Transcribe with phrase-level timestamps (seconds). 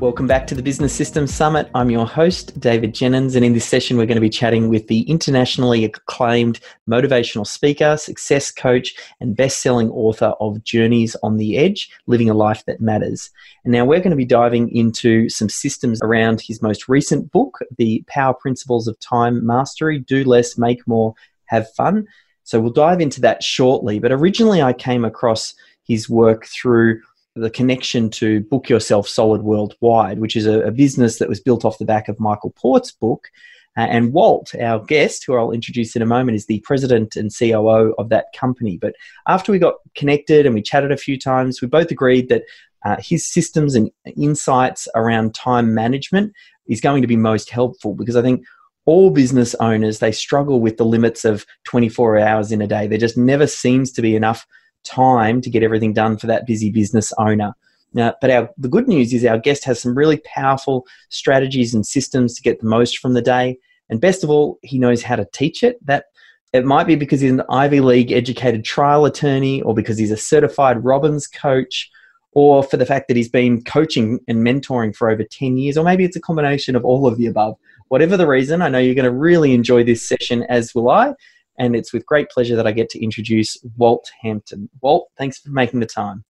[0.00, 1.68] Welcome back to the Business Systems Summit.
[1.74, 4.86] I'm your host, David Jenyns, and in this session, we're going to be chatting with
[4.86, 11.58] the internationally acclaimed motivational speaker, success coach, and best selling author of Journeys on the
[11.58, 13.28] Edge Living a Life That Matters.
[13.64, 17.58] And now we're going to be diving into some systems around his most recent book,
[17.76, 21.12] The Power Principles of Time Mastery Do Less, Make More,
[21.44, 22.06] Have Fun.
[22.44, 23.98] So we'll dive into that shortly.
[23.98, 27.02] But originally, I came across his work through
[27.40, 31.64] the connection to Book Yourself Solid Worldwide, which is a, a business that was built
[31.64, 33.28] off the back of Michael Port's book.
[33.76, 37.30] Uh, and Walt, our guest, who I'll introduce in a moment, is the president and
[37.34, 38.76] COO of that company.
[38.76, 38.94] But
[39.28, 42.42] after we got connected and we chatted a few times, we both agreed that
[42.84, 46.32] uh, his systems and insights around time management
[46.68, 48.44] is going to be most helpful because I think
[48.86, 52.86] all business owners they struggle with the limits of 24 hours in a day.
[52.86, 54.46] There just never seems to be enough
[54.84, 57.54] time to get everything done for that busy business owner.
[57.92, 61.84] Now, but our, the good news is our guest has some really powerful strategies and
[61.84, 63.58] systems to get the most from the day.
[63.88, 65.84] And best of all, he knows how to teach it.
[65.84, 66.04] That
[66.52, 70.16] it might be because he's an Ivy League educated trial attorney, or because he's a
[70.16, 71.90] certified Robbins coach,
[72.32, 75.84] or for the fact that he's been coaching and mentoring for over 10 years, or
[75.84, 77.56] maybe it's a combination of all of the above.
[77.88, 81.14] Whatever the reason, I know you're going to really enjoy this session, as will I
[81.60, 84.70] and it's with great pleasure that I get to introduce Walt Hampton.
[84.80, 86.24] Walt, thanks for making the time.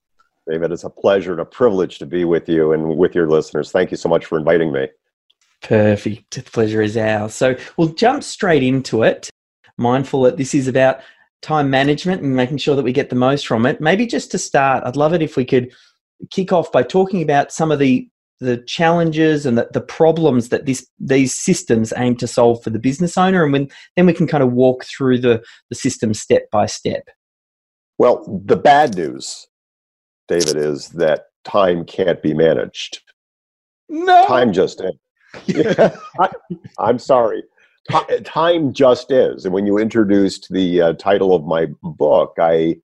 [0.49, 3.71] David, it's a pleasure and a privilege to be with you and with your listeners.
[3.71, 4.87] Thank you so much for inviting me.
[5.61, 6.33] Perfect.
[6.33, 7.35] The pleasure is ours.
[7.35, 9.29] So we'll jump straight into it,
[9.77, 11.01] mindful that this is about
[11.43, 13.79] time management and making sure that we get the most from it.
[13.79, 15.71] Maybe just to start, I'd love it if we could
[16.31, 20.65] kick off by talking about some of the the challenges and the, the problems that
[20.65, 24.27] this these systems aim to solve for the business owner and when then we can
[24.27, 27.03] kind of walk through the, the system step by step.
[27.97, 29.47] Well the bad news
[30.27, 33.01] david is that time can't be managed.
[33.89, 34.25] No!
[34.27, 35.95] Time just is.
[36.19, 36.29] I,
[36.79, 37.43] i'm sorry.
[38.23, 39.45] Time just is.
[39.45, 42.75] And when you introduced the uh, title of my book i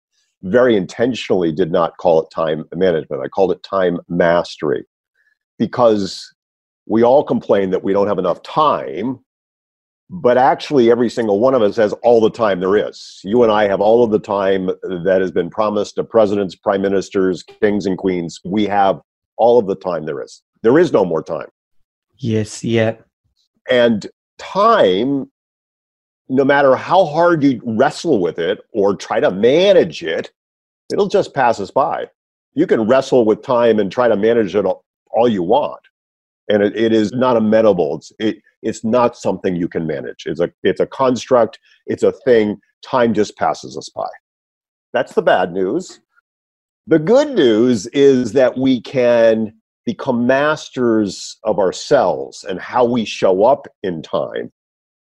[0.43, 3.23] very intentionally did not call it time management.
[3.23, 4.85] I called it time mastery
[5.57, 6.33] because
[6.85, 9.19] we all complain that we don't have enough time
[10.09, 13.19] but actually every single one of us has all the time there is.
[13.23, 16.81] You and i have all of the time that has been promised to presidents prime
[16.81, 18.39] ministers kings and queens.
[18.45, 19.01] We have
[19.37, 20.41] all of the time there is.
[20.61, 21.47] There is no more time.
[22.17, 22.95] Yes yeah.
[23.69, 25.31] And time
[26.27, 30.31] no matter how hard you wrestle with it or try to manage it
[30.91, 32.07] it'll just pass us by.
[32.53, 34.65] You can wrestle with time and try to manage it
[35.15, 35.81] all you want.
[36.47, 37.97] And it, it is not amenable.
[37.97, 40.25] It's it, it's not something you can manage.
[40.25, 41.59] It's a it's a construct.
[41.87, 42.59] It's a thing.
[42.83, 44.07] Time just passes us by.
[44.93, 45.99] That's the bad news.
[46.87, 49.53] The good news is that we can
[49.85, 54.51] become masters of ourselves and how we show up in time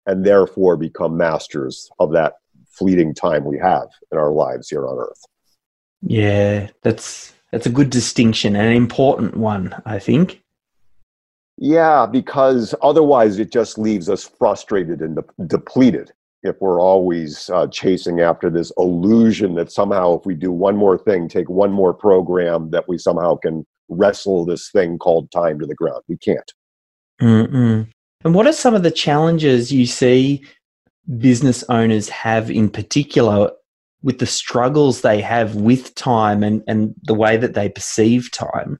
[0.06, 2.34] and therefore become masters of that
[2.70, 5.24] fleeting time we have in our lives here on earth.
[6.02, 10.42] Yeah that's that's a good distinction and an important one, I think.
[11.58, 16.12] Yeah, because otherwise it just leaves us frustrated and de- depleted
[16.42, 20.96] if we're always uh, chasing after this illusion that somehow if we do one more
[20.96, 25.66] thing, take one more program, that we somehow can wrestle this thing called time to
[25.66, 26.02] the ground.
[26.08, 26.52] We can't.
[27.20, 27.90] Mm-mm.
[28.24, 30.42] And what are some of the challenges you see
[31.18, 33.50] business owners have in particular
[34.02, 38.78] with the struggles they have with time and, and the way that they perceive time?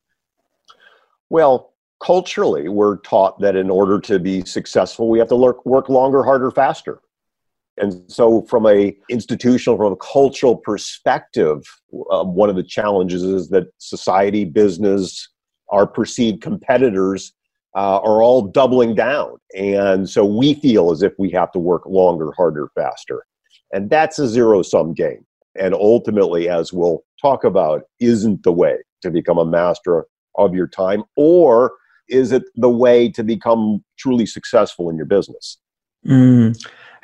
[1.29, 5.89] Well, culturally, we're taught that in order to be successful, we have to work, work
[5.89, 7.01] longer, harder, faster.
[7.77, 11.63] And so, from a institutional, from a cultural perspective,
[12.11, 15.29] uh, one of the challenges is that society, business,
[15.71, 17.33] our perceived competitors
[17.75, 21.87] uh, are all doubling down, and so we feel as if we have to work
[21.87, 23.25] longer, harder, faster.
[23.73, 25.25] And that's a zero sum game.
[25.59, 30.07] And ultimately, as we'll talk about, isn't the way to become a master
[30.37, 31.73] of your time, or
[32.09, 35.59] is it the way to become truly successful in your business?
[36.07, 36.57] Mm,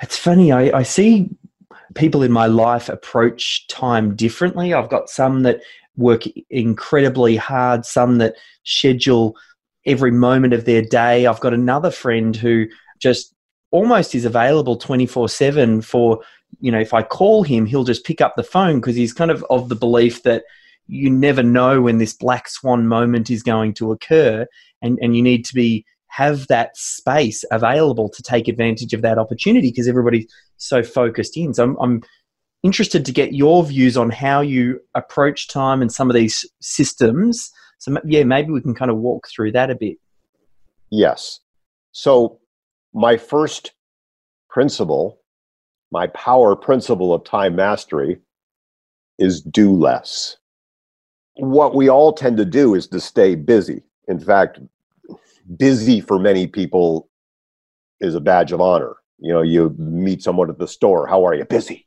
[0.02, 0.52] it's funny.
[0.52, 1.30] I, I see
[1.94, 4.74] people in my life approach time differently.
[4.74, 5.60] I've got some that
[5.96, 9.36] work incredibly hard, some that schedule
[9.86, 11.26] every moment of their day.
[11.26, 12.66] I've got another friend who
[13.00, 13.34] just
[13.70, 16.20] almost is available 24 7 for
[16.60, 19.30] you know if i call him he'll just pick up the phone because he's kind
[19.30, 20.44] of of the belief that
[20.86, 24.46] you never know when this black swan moment is going to occur
[24.82, 29.18] and, and you need to be have that space available to take advantage of that
[29.18, 30.26] opportunity because everybody's
[30.56, 31.52] so focused in.
[31.52, 32.02] So I'm, I'm
[32.62, 37.50] interested to get your views on how you approach time and some of these systems.
[37.78, 39.98] So yeah maybe we can kind of walk through that a bit.
[40.90, 41.40] Yes.
[41.92, 42.40] So
[42.94, 43.72] my first
[44.48, 45.18] principle
[45.90, 48.18] my power principle of time mastery
[49.18, 50.36] is do less
[51.36, 53.82] what we all tend to do is to stay busy.
[54.08, 54.58] In fact,
[55.56, 57.08] busy for many people
[58.00, 58.96] is a badge of honor.
[59.18, 61.44] You know, you meet someone at the store, how are you?
[61.44, 61.86] Busy.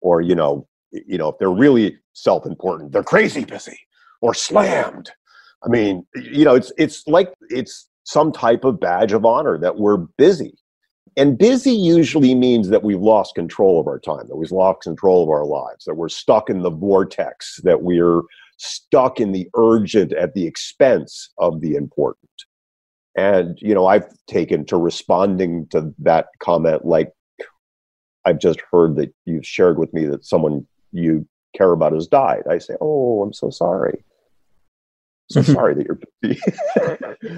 [0.00, 3.78] Or, you know, you know, if they're really self-important, they're crazy busy
[4.20, 5.10] or slammed.
[5.64, 9.78] I mean, you know, it's it's like it's some type of badge of honor that
[9.78, 10.56] we're busy.
[11.16, 15.22] And busy usually means that we've lost control of our time, that we've lost control
[15.22, 18.22] of our lives, that we're stuck in the vortex, that we're
[18.58, 22.30] stuck in the urgent at the expense of the important.
[23.16, 27.12] And, you know, I've taken to responding to that comment like
[28.26, 31.26] I've just heard that you've shared with me that someone you
[31.56, 32.42] care about has died.
[32.50, 34.04] I say, Oh, I'm so sorry.
[35.28, 36.40] So sorry that you're busy.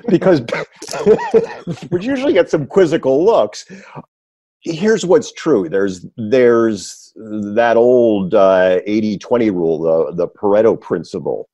[0.08, 0.42] because
[1.90, 3.64] we usually get some quizzical looks.
[4.60, 5.68] Here's what's true.
[5.68, 11.48] There's there's that old uh, 80-20 rule the, the pareto principle.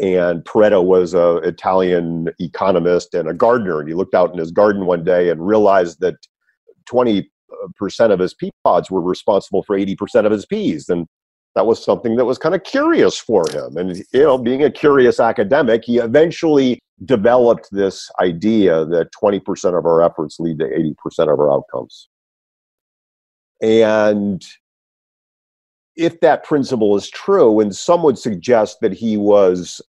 [0.00, 4.50] And pareto was an italian economist and a gardener and he looked out in his
[4.50, 6.16] garden one day and realized that
[6.90, 7.26] 20%
[8.00, 10.88] of his pea pods were responsible for 80% of his peas.
[10.88, 11.06] And
[11.54, 14.70] that was something that was kind of curious for him and you know being a
[14.70, 21.32] curious academic he eventually developed this idea that 20% of our efforts lead to 80%
[21.32, 22.08] of our outcomes.
[23.60, 24.44] And
[25.96, 29.80] if that principle is true, and some would suggest that he was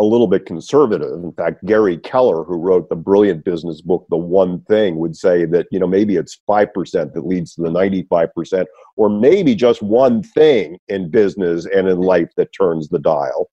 [0.00, 1.24] a little bit conservative.
[1.24, 5.44] In fact, Gary Keller, who wrote the brilliant business book, The One Thing, would say
[5.46, 8.66] that, you know, maybe it's 5% that leads to the 95%,
[8.96, 13.50] or maybe just one thing in business and in life that turns the dial.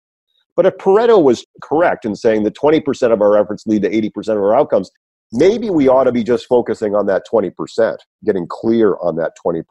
[0.55, 4.29] But if Pareto was correct in saying that 20% of our efforts lead to 80%
[4.29, 4.89] of our outcomes,
[5.31, 9.63] maybe we ought to be just focusing on that 20%, getting clear on that 20%,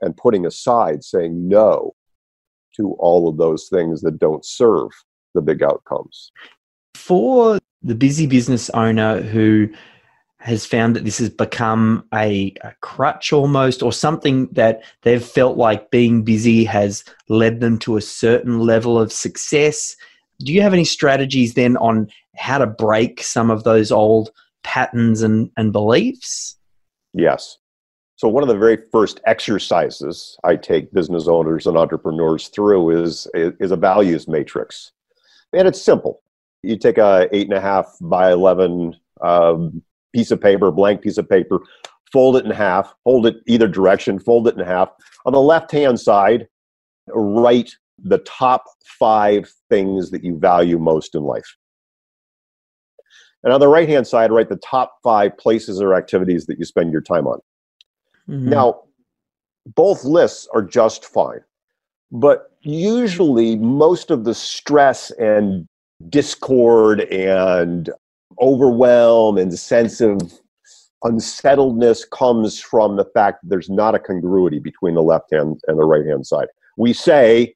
[0.00, 1.92] and putting aside saying no
[2.76, 4.90] to all of those things that don't serve
[5.34, 6.30] the big outcomes.
[6.94, 9.68] For the busy business owner who
[10.42, 15.56] has found that this has become a, a, crutch almost, or something that they've felt
[15.56, 19.96] like being busy has led them to a certain level of success.
[20.40, 24.30] Do you have any strategies then on how to break some of those old
[24.64, 26.56] patterns and, and beliefs?
[27.14, 27.58] Yes.
[28.16, 33.28] So, one of the very first exercises I take business owners and entrepreneurs through is,
[33.34, 34.90] is a values matrix.
[35.52, 36.22] And it's simple.
[36.62, 39.82] You take a eight and a half by 11 um,
[40.14, 41.60] piece of paper, blank piece of paper,
[42.12, 44.90] fold it in half, hold it either direction, fold it in half.
[45.26, 46.46] On the left hand side,
[47.08, 48.64] write the top
[48.98, 51.56] five things that you value most in life.
[53.44, 56.64] And on the right hand side, write the top five places or activities that you
[56.64, 57.40] spend your time on.
[58.28, 58.50] Mm-hmm.
[58.50, 58.82] Now,
[59.74, 61.40] both lists are just fine.
[62.12, 65.66] But usually, most of the stress and
[66.10, 67.90] discord and
[68.40, 70.20] overwhelm and sense of
[71.04, 75.78] unsettledness comes from the fact that there's not a congruity between the left hand and
[75.78, 76.48] the right hand side.
[76.76, 77.54] We say,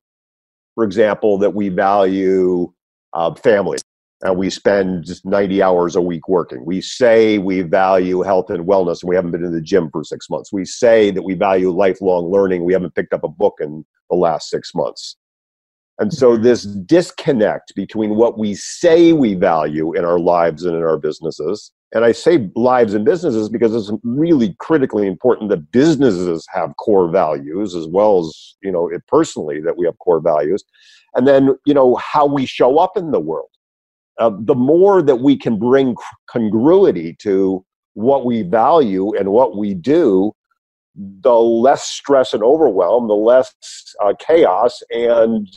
[0.74, 2.72] for example, that we value
[3.12, 3.78] uh, family
[4.22, 6.64] and we spend 90 hours a week working.
[6.64, 10.04] We say we value health and wellness and we haven't been in the gym for
[10.04, 10.52] six months.
[10.52, 12.64] We say that we value lifelong learning.
[12.64, 15.16] We haven't picked up a book in the last six months.
[15.98, 16.42] And so, mm-hmm.
[16.42, 21.72] this disconnect between what we say we value in our lives and in our businesses,
[21.92, 27.10] and I say lives and businesses because it's really critically important that businesses have core
[27.10, 30.64] values as well as, you know, it personally that we have core values.
[31.14, 33.48] And then, you know, how we show up in the world
[34.18, 35.94] uh, the more that we can bring
[36.30, 40.32] congruity to what we value and what we do,
[40.94, 43.54] the less stress and overwhelm, the less
[44.02, 45.48] uh, chaos, and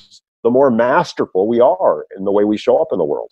[0.44, 3.32] the more masterful we are in the way we show up in the world.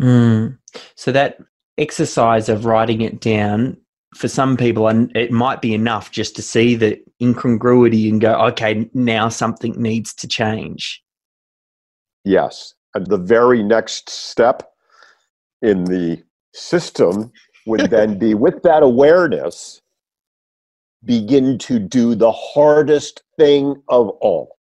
[0.00, 0.58] Mm.
[0.96, 1.38] So that
[1.78, 3.76] exercise of writing it down
[4.14, 8.34] for some people, and it might be enough just to see the incongruity and go,
[8.46, 11.02] okay, now something needs to change.
[12.24, 14.72] Yes, the very next step
[15.62, 16.22] in the
[16.54, 17.32] system
[17.66, 19.80] would then be with that awareness,
[21.04, 24.56] begin to do the hardest thing of all,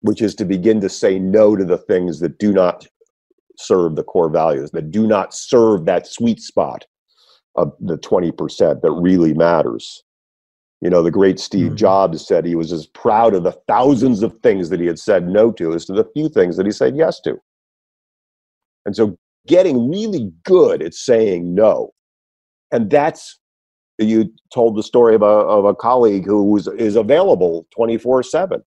[0.00, 2.86] which is to begin to say no to the things that do not
[3.58, 6.84] serve the core values, that do not serve that sweet spot
[7.54, 10.02] of the 20% that really matters.
[10.82, 11.76] You know, the great Steve mm-hmm.
[11.76, 15.26] Jobs said he was as proud of the thousands of things that he had said
[15.26, 17.38] no to as to the few things that he said yes to.
[18.84, 19.16] And so
[19.46, 21.92] getting really good at saying no.
[22.70, 23.40] And that's,
[23.98, 28.62] you told the story of a, of a colleague who was, is available 24 7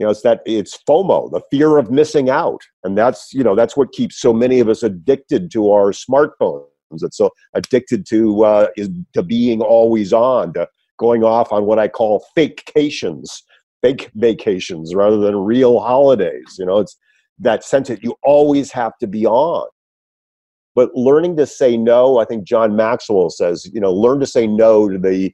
[0.00, 3.54] you know it's that it's fomo the fear of missing out and that's you know
[3.54, 6.64] that's what keeps so many of us addicted to our smartphones
[7.02, 10.66] it's so addicted to uh, is to being always on to
[11.00, 13.42] going off on what i call fakecations
[13.82, 16.96] fake vacations rather than real holidays you know it's
[17.38, 19.66] that sense that you always have to be on
[20.74, 24.46] but learning to say no i think john maxwell says you know learn to say
[24.46, 25.32] no to the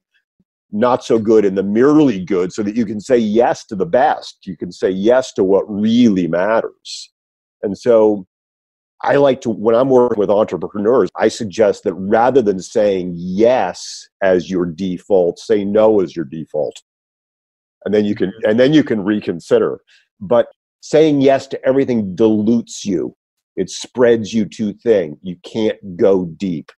[0.73, 3.87] not so good and the merely good so that you can say yes to the
[3.87, 4.39] best.
[4.47, 7.13] You can say yes to what really matters.
[7.63, 8.27] And so
[9.03, 14.09] I like to, when I'm working with entrepreneurs, I suggest that rather than saying yes
[14.23, 16.83] as your default, say no as your default.
[17.85, 18.51] And then you can, mm-hmm.
[18.51, 19.81] and then you can reconsider.
[20.21, 20.49] But
[20.81, 23.15] saying yes to everything dilutes you.
[23.57, 25.19] It spreads you too thin.
[25.23, 26.73] You can't go deep.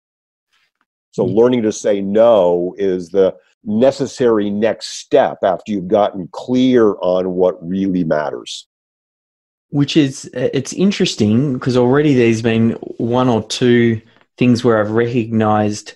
[1.13, 1.37] So mm-hmm.
[1.37, 3.35] learning to say no is the
[3.65, 8.68] necessary next step after you've gotten clear on what really matters
[9.71, 14.01] which is uh, it's interesting because already there's been one or two
[14.37, 15.95] things where I've recognized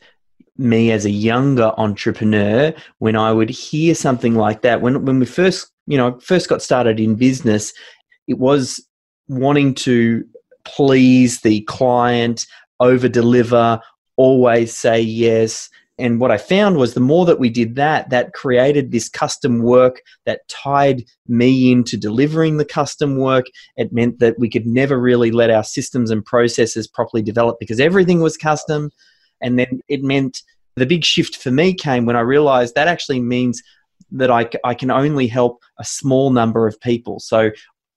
[0.58, 4.80] me as a younger entrepreneur when I would hear something like that.
[4.80, 7.72] When when we first you know first got started in business
[8.28, 8.84] it was
[9.28, 10.24] wanting to
[10.64, 12.46] please the client
[12.80, 13.80] over deliver
[14.16, 18.32] always say yes and what I found was the more that we did that, that
[18.32, 23.46] created this custom work that tied me into delivering the custom work.
[23.76, 27.78] It meant that we could never really let our systems and processes properly develop because
[27.78, 28.90] everything was custom.
[29.42, 30.42] And then it meant
[30.76, 33.62] the big shift for me came when I realized that actually means
[34.12, 37.20] that I, I can only help a small number of people.
[37.20, 37.50] So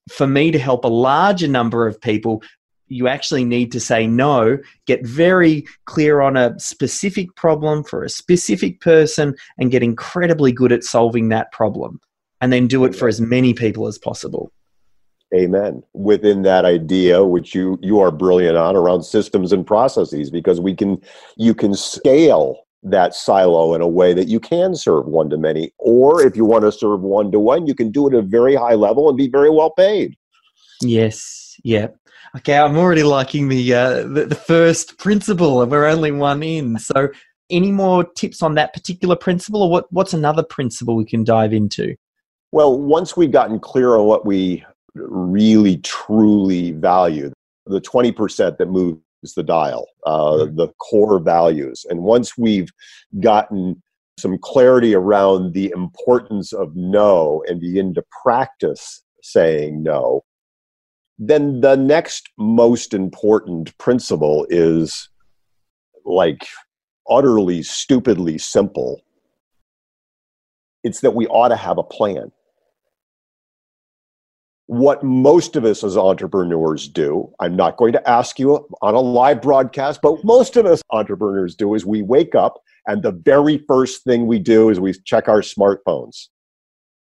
[0.09, 2.43] for me to help a larger number of people
[2.87, 8.09] you actually need to say no, get very clear on a specific problem for a
[8.09, 11.99] specific person, and get incredibly good at solving that problem.
[12.41, 14.51] And then do it for as many people as possible.
[15.33, 15.83] Amen.
[15.93, 20.75] Within that idea, which you you are brilliant on around systems and processes, because we
[20.75, 21.01] can
[21.37, 25.73] you can scale that silo in a way that you can serve one to many,
[25.79, 28.21] or if you want to serve one to one, you can do it at a
[28.21, 30.15] very high level and be very well paid.
[30.81, 31.59] Yes.
[31.63, 31.87] Yeah.
[32.37, 36.77] Okay, I'm already liking the, uh, the, the first principle, and we're only one in.
[36.79, 37.09] So,
[37.49, 41.53] any more tips on that particular principle, or what, what's another principle we can dive
[41.53, 41.95] into?
[42.51, 44.65] Well, once we've gotten clear on what we
[44.95, 47.31] really truly value,
[47.67, 48.99] the 20% that moves
[49.35, 50.55] the dial, uh, mm-hmm.
[50.55, 52.69] the core values, and once we've
[53.21, 53.81] gotten
[54.19, 60.21] some clarity around the importance of no and begin to practice saying no,
[61.17, 65.09] then the next most important principle is
[66.03, 66.47] like
[67.09, 69.01] utterly stupidly simple.
[70.83, 72.31] It's that we ought to have a plan.
[74.67, 78.99] What most of us as entrepreneurs do i'm not going to ask you on a
[78.99, 83.59] live broadcast but most of us entrepreneurs do is we wake up and the very
[83.67, 86.29] first thing we do is we check our smartphones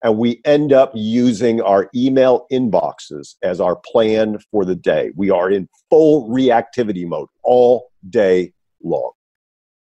[0.02, 5.10] and we end up using our email inboxes as our plan for the day.
[5.16, 9.12] We are in full reactivity mode all day long.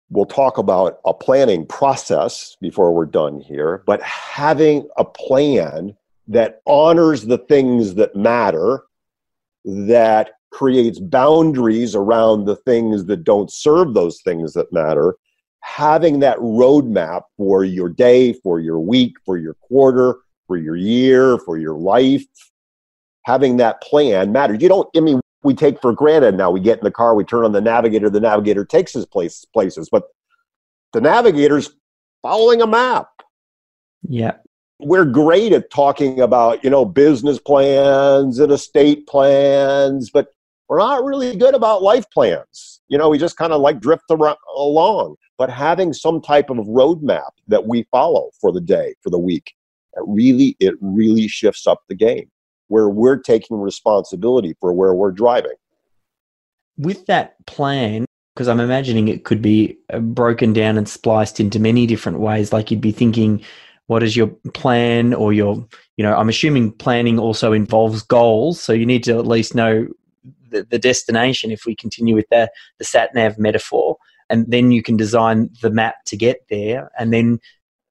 [0.09, 6.61] We'll talk about a planning process before we're done here, but having a plan that
[6.67, 8.83] honors the things that matter,
[9.65, 15.17] that creates boundaries around the things that don't serve those things that matter,
[15.63, 21.39] having that roadmap for your day, for your week, for your quarter, for your year,
[21.39, 22.25] for your life,
[23.25, 24.61] having that plan matters.
[24.61, 26.51] You don't, I mean, we take for granted now.
[26.51, 29.45] We get in the car, we turn on the navigator, the navigator takes us place,
[29.53, 30.05] places, but
[30.93, 31.71] the navigator's
[32.23, 33.09] following a map.
[34.03, 34.37] Yeah.
[34.79, 40.29] We're great at talking about, you know, business plans and estate plans, but
[40.69, 42.80] we're not really good about life plans.
[42.91, 45.17] You know, we just kind of like drift around, along.
[45.39, 49.55] But having some type of roadmap that we follow for the day, for the week,
[49.95, 52.31] it really, it really shifts up the game
[52.69, 55.55] where we're taking responsibility for where we're driving.
[56.77, 58.05] With that plan,
[58.35, 62.53] because I'm imagining it could be uh, broken down and spliced into many different ways.
[62.53, 63.43] Like you'd be thinking,
[63.87, 65.67] what is your plan or your,
[65.97, 68.63] you know, I'm assuming planning also involves goals.
[68.63, 69.89] So you need to at least know
[70.51, 73.97] the, the destination if we continue with the, the sat nav metaphor.
[74.29, 76.91] And then you can design the map to get there.
[76.99, 77.41] And then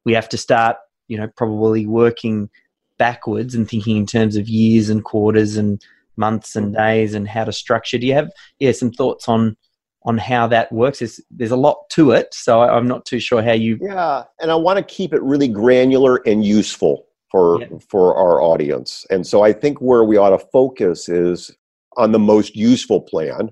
[0.06, 2.50] we have to start, you know, probably working
[2.98, 5.82] backwards and thinking in terms of years and quarters and
[6.20, 7.98] months and days and how to structure.
[7.98, 9.58] Do you have yeah some thoughts on
[10.04, 11.00] on how that works?
[11.00, 13.80] There's there's a lot to it, so I'm not too sure how you.
[13.82, 17.68] Yeah, and I want to keep it really granular and useful for yeah.
[17.88, 19.06] for our audience.
[19.10, 21.52] And so I think where we ought to focus is
[22.00, 23.50] on the most useful plan.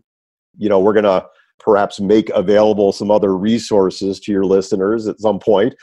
[0.58, 1.26] You know, we're going to
[1.60, 5.76] perhaps make available some other resources to your listeners at some point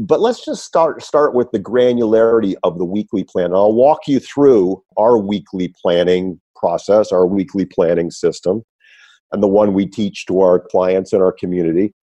[0.00, 3.54] but let's just start start with the granularity of the weekly plan.
[3.54, 8.62] I'll walk you through our weekly planning process, our weekly planning system,
[9.32, 11.94] and the one we teach to our clients in our community.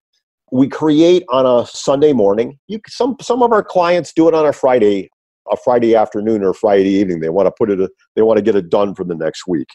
[0.50, 2.58] We create on a Sunday morning.
[2.68, 5.10] You, some some of our clients do it on a Friday,
[5.50, 7.20] a Friday afternoon or Friday evening.
[7.20, 7.90] They want to put it.
[8.16, 9.68] They want to get it done for the next week.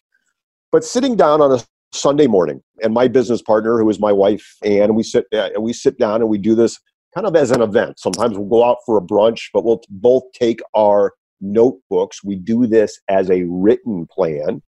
[0.72, 4.56] But sitting down on a Sunday morning, and my business partner, who is my wife,
[4.64, 6.80] and we sit uh, we sit down and we do this
[7.16, 8.00] kind of as an event.
[8.00, 12.24] Sometimes we'll go out for a brunch, but we'll both take our notebooks.
[12.24, 14.62] We do this as a written plan.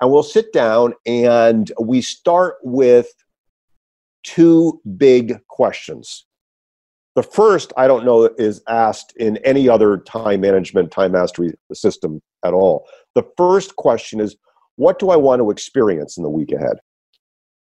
[0.00, 3.08] And we'll sit down and we start with
[4.24, 6.26] two big questions.
[7.14, 12.20] The first, I don't know, is asked in any other time management, time mastery system
[12.44, 12.88] at all.
[13.14, 14.36] The first question is,
[14.76, 16.78] what do I want to experience in the week ahead?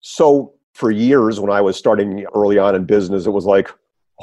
[0.01, 3.69] So for years when I was starting early on in business, it was like,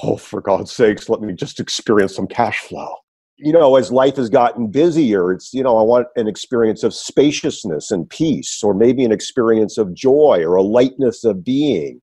[0.03, 2.95] oh, for God's sakes, let me just experience some cash flow.
[3.37, 6.95] You know, as life has gotten busier, it's, you know, I want an experience of
[6.95, 12.01] spaciousness and peace, or maybe an experience of joy or a lightness of being.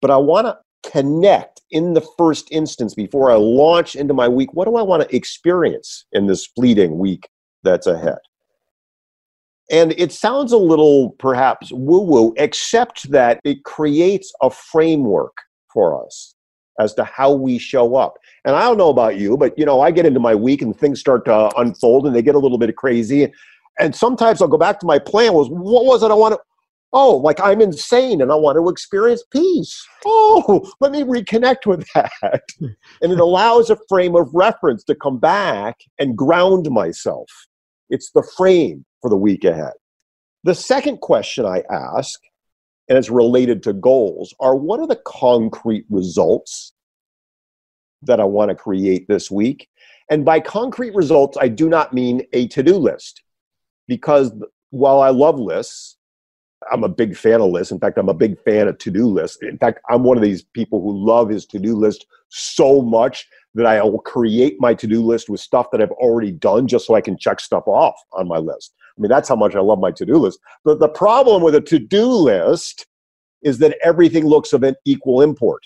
[0.00, 0.56] But I want to
[0.90, 4.54] connect in the first instance before I launch into my week.
[4.54, 7.28] What do I want to experience in this fleeting week
[7.62, 8.18] that's ahead?
[9.70, 15.36] And it sounds a little perhaps woo woo, except that it creates a framework
[15.72, 16.34] for us
[16.80, 18.14] as to how we show up.
[18.44, 20.76] And I don't know about you, but you know, I get into my week and
[20.76, 23.32] things start to unfold and they get a little bit crazy.
[23.78, 26.40] And sometimes I'll go back to my plan was what was it I want to
[26.94, 29.86] oh, like I'm insane and I want to experience peace.
[30.06, 32.42] Oh, let me reconnect with that.
[32.60, 37.28] and it allows a frame of reference to come back and ground myself.
[37.90, 39.74] It's the frame for the week ahead.
[40.44, 42.18] The second question I ask,
[42.88, 46.72] and it's related to goals, are what are the concrete results
[48.00, 49.68] that I want to create this week?
[50.08, 53.22] And by concrete results, I do not mean a to do list,
[53.88, 54.32] because
[54.70, 55.98] while I love lists,
[56.72, 57.72] I'm a big fan of lists.
[57.72, 59.36] In fact, I'm a big fan of to do lists.
[59.42, 63.26] In fact, I'm one of these people who love his to do list so much
[63.54, 66.86] that I will create my to do list with stuff that I've already done just
[66.86, 68.74] so I can check stuff off on my list.
[68.96, 70.38] I mean, that's how much I love my to do list.
[70.64, 72.86] But the problem with a to do list
[73.42, 75.62] is that everything looks of an equal import.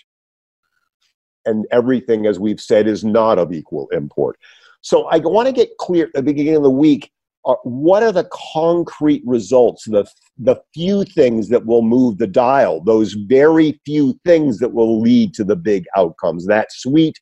[1.45, 4.37] And everything, as we've said, is not of equal import.
[4.81, 7.11] So I want to get clear at the beginning of the week
[7.45, 10.05] uh, what are the concrete results, the,
[10.37, 15.33] the few things that will move the dial, those very few things that will lead
[15.33, 17.17] to the big outcomes, that sweet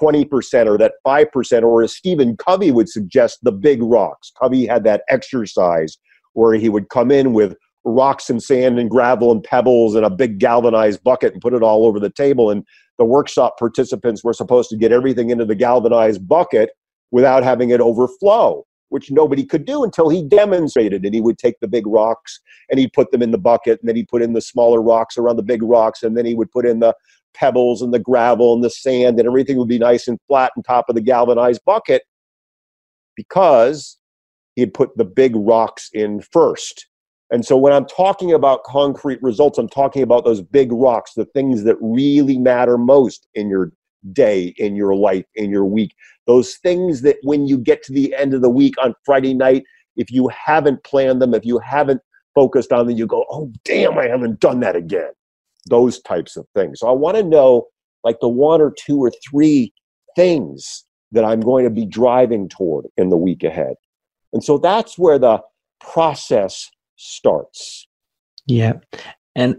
[0.00, 4.32] 20% or that 5%, or as Stephen Covey would suggest, the big rocks.
[4.40, 5.98] Covey had that exercise
[6.34, 10.10] where he would come in with rocks and sand and gravel and pebbles and a
[10.10, 12.50] big galvanized bucket and put it all over the table.
[12.50, 12.64] And
[12.98, 16.70] the workshop participants were supposed to get everything into the galvanized bucket
[17.10, 21.04] without having it overflow, which nobody could do until he demonstrated.
[21.04, 23.88] And he would take the big rocks and he'd put them in the bucket, and
[23.88, 26.50] then he'd put in the smaller rocks around the big rocks, and then he would
[26.50, 26.94] put in the
[27.34, 30.62] pebbles and the gravel and the sand and everything would be nice and flat on
[30.62, 32.02] top of the galvanized bucket
[33.16, 33.98] because
[34.54, 36.86] he had put the big rocks in first.
[37.30, 41.24] And so when I'm talking about concrete results, I'm talking about those big rocks, the
[41.24, 43.72] things that really matter most in your
[44.12, 45.94] day, in your life, in your week.
[46.26, 49.64] Those things that when you get to the end of the week on Friday night,
[49.96, 52.02] if you haven't planned them, if you haven't
[52.34, 55.12] focused on them, you go, oh, damn, I haven't done that again
[55.68, 56.80] those types of things.
[56.80, 57.66] So I want to know
[58.04, 59.72] like the one or two or three
[60.16, 63.74] things that I'm going to be driving toward in the week ahead.
[64.32, 65.40] And so that's where the
[65.80, 67.86] process starts.
[68.46, 68.74] Yeah.
[69.36, 69.56] And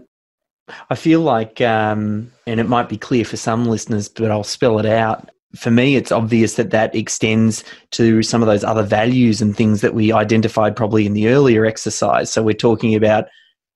[0.90, 4.78] I feel like, um, and it might be clear for some listeners, but I'll spell
[4.78, 5.30] it out.
[5.56, 7.62] For me, it's obvious that that extends
[7.92, 11.64] to some of those other values and things that we identified probably in the earlier
[11.64, 12.32] exercise.
[12.32, 13.26] So we're talking about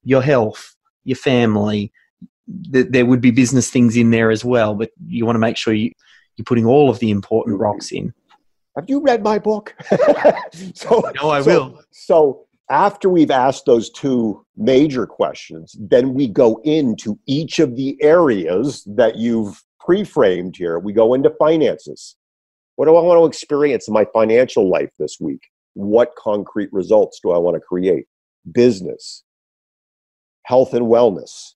[0.02, 1.92] your health, your family.
[2.72, 5.56] Th- there would be business things in there as well, but you want to make
[5.56, 5.92] sure you,
[6.36, 7.64] you're putting all of the important mm-hmm.
[7.64, 8.12] rocks in.
[8.76, 9.74] Have you read my book?
[10.74, 11.82] so, No, I so- will.
[11.90, 18.00] So after we've asked those two major questions, then we go into each of the
[18.02, 20.78] areas that you've pre-framed here.
[20.78, 22.16] We go into finances.
[22.76, 25.40] What do I want to experience in my financial life this week?
[25.74, 28.04] What concrete results do I want to create?
[28.52, 29.24] Business,
[30.44, 31.54] health and wellness,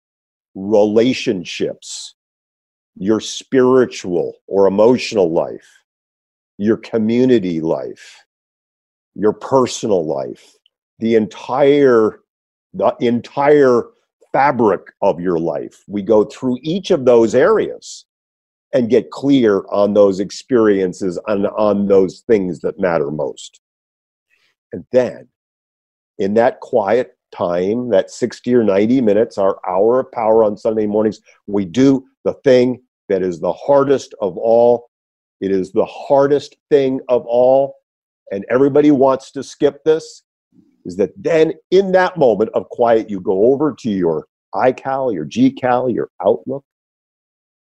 [0.55, 2.15] relationships,
[2.97, 5.69] your spiritual or emotional life,
[6.59, 8.25] your community life,
[9.15, 10.55] your personal life,
[10.99, 12.21] the entire
[12.75, 13.85] the entire
[14.33, 15.83] fabric of your life.
[15.87, 18.07] We go through each of those areas
[18.73, 23.61] and get clear on those experiences and on those things that matter most.
[24.73, 25.29] And then
[26.19, 30.87] in that quiet time, that 60 or 90 minutes, our hour of power on Sunday
[30.87, 34.88] mornings, we do the thing that is the hardest of all.
[35.40, 37.75] It is the hardest thing of all.
[38.31, 40.23] And everybody wants to skip this.
[40.85, 45.27] Is that then in that moment of quiet, you go over to your iCal, your
[45.27, 46.64] GCal, your Outlook,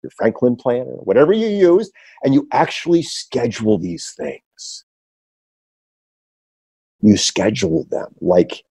[0.02, 1.90] your Franklin Planner, whatever you use,
[2.22, 4.84] and you actually schedule these things.
[7.02, 8.62] You schedule them like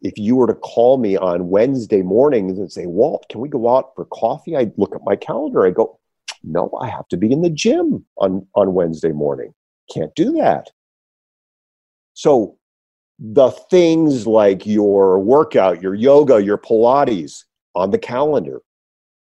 [0.00, 3.76] if you were to call me on Wednesday mornings and say, Walt, can we go
[3.76, 4.56] out for coffee?
[4.56, 5.66] I look at my calendar.
[5.66, 5.98] I go,
[6.44, 9.54] no, I have to be in the gym on, on Wednesday morning.
[9.92, 10.70] Can't do that.
[12.14, 12.58] So
[13.18, 18.60] the things like your workout, your yoga, your Pilates on the calendar,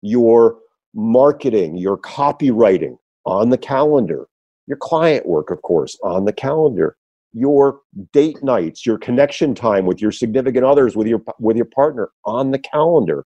[0.02, 0.58] your
[0.94, 4.26] marketing, your copywriting on the calendar,
[4.66, 6.96] your client work, of course, on the calendar,
[7.34, 7.80] your
[8.12, 12.52] date nights, your connection time with your significant others, with your with your partner on
[12.52, 13.26] the calendar.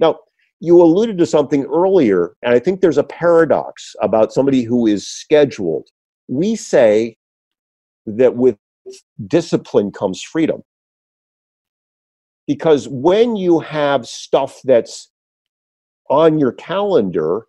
[0.00, 0.18] Now,
[0.60, 5.06] you alluded to something earlier, and I think there's a paradox about somebody who is
[5.06, 5.88] scheduled.
[6.28, 7.16] We say
[8.06, 8.56] that with
[9.26, 10.62] discipline comes freedom.
[12.46, 15.10] Because when you have stuff that's
[16.10, 17.46] on your calendar,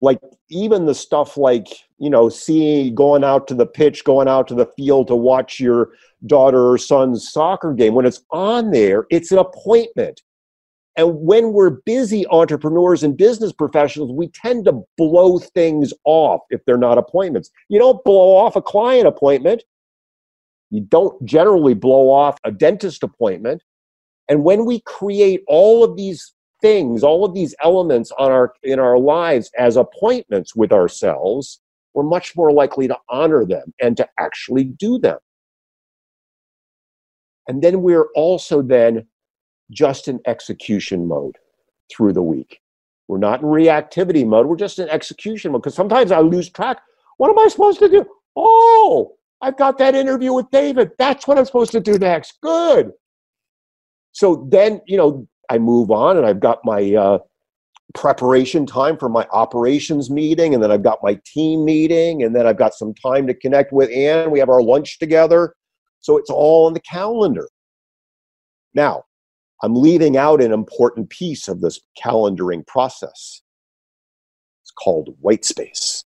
[0.00, 1.66] like even the stuff like,
[1.98, 5.60] you know, seeing going out to the pitch, going out to the field to watch
[5.60, 5.90] your
[6.26, 10.22] daughter or son's soccer game, when it's on there, it's an appointment.
[10.96, 16.64] And when we're busy entrepreneurs and business professionals, we tend to blow things off if
[16.64, 17.50] they're not appointments.
[17.68, 19.62] You don't blow off a client appointment.
[20.70, 23.62] You don't generally blow off a dentist appointment.
[24.28, 28.78] And when we create all of these things, all of these elements on our in
[28.78, 31.60] our lives as appointments with ourselves,
[31.94, 35.18] we're much more likely to honor them and to actually do them.
[37.48, 39.06] And then we're also then
[39.70, 41.36] just in execution mode
[41.90, 42.60] through the week.
[43.08, 46.80] We're not in reactivity mode, we're just in execution mode because sometimes I lose track.
[47.16, 48.04] What am I supposed to do?
[48.36, 50.92] Oh, I've got that interview with David.
[50.98, 52.38] That's what I'm supposed to do next.
[52.40, 52.92] Good.
[54.12, 57.18] So then, you know, I move on and I've got my uh,
[57.94, 62.46] preparation time for my operations meeting, and then I've got my team meeting, and then
[62.46, 64.30] I've got some time to connect with Ann.
[64.30, 65.54] We have our lunch together.
[66.00, 67.48] So it's all on the calendar.
[68.74, 69.04] Now,
[69.62, 73.42] I'm leaving out an important piece of this calendaring process.
[74.62, 76.04] It's called white space.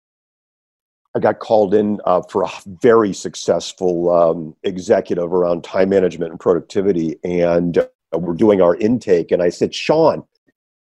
[1.14, 2.50] I got called in uh, for a
[2.82, 9.30] very successful um, executive around time management and productivity, and Uh, we're doing our intake.
[9.30, 10.22] And I said, Sean,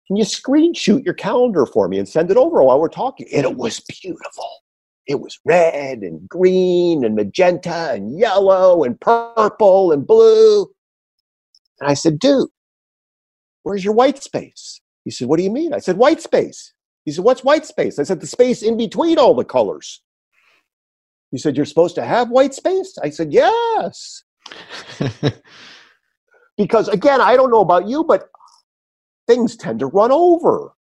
[0.08, 3.28] can you screen shoot your calendar for me and send it over while we're talking?
[3.34, 4.50] And it was beautiful.
[5.08, 10.68] It was red and green and magenta and yellow and purple and blue.
[11.80, 12.50] And I said, dude,
[13.64, 14.82] where's your white space?
[15.04, 15.74] He said, what do you mean?
[15.74, 16.74] I said, white space.
[17.06, 18.00] He said, what's white space?
[18.00, 20.02] I said, the space in between all the colors.
[21.36, 22.98] He said, You're supposed to have white space?
[23.04, 24.24] I said, Yes.
[26.58, 28.30] because again, I don't know about you, but
[29.28, 30.72] things tend to run over.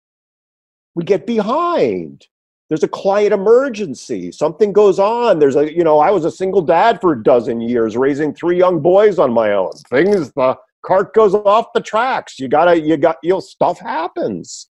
[0.95, 2.27] We get behind.
[2.69, 4.33] There's a client emergency.
[4.33, 5.39] Something goes on.
[5.39, 8.57] There's a, you know, I was a single dad for a dozen years, raising three
[8.57, 9.73] young boys on my own.
[9.91, 12.39] Things, the cart goes off the tracks.
[12.39, 14.69] You gotta, you got, you know, stuff happens.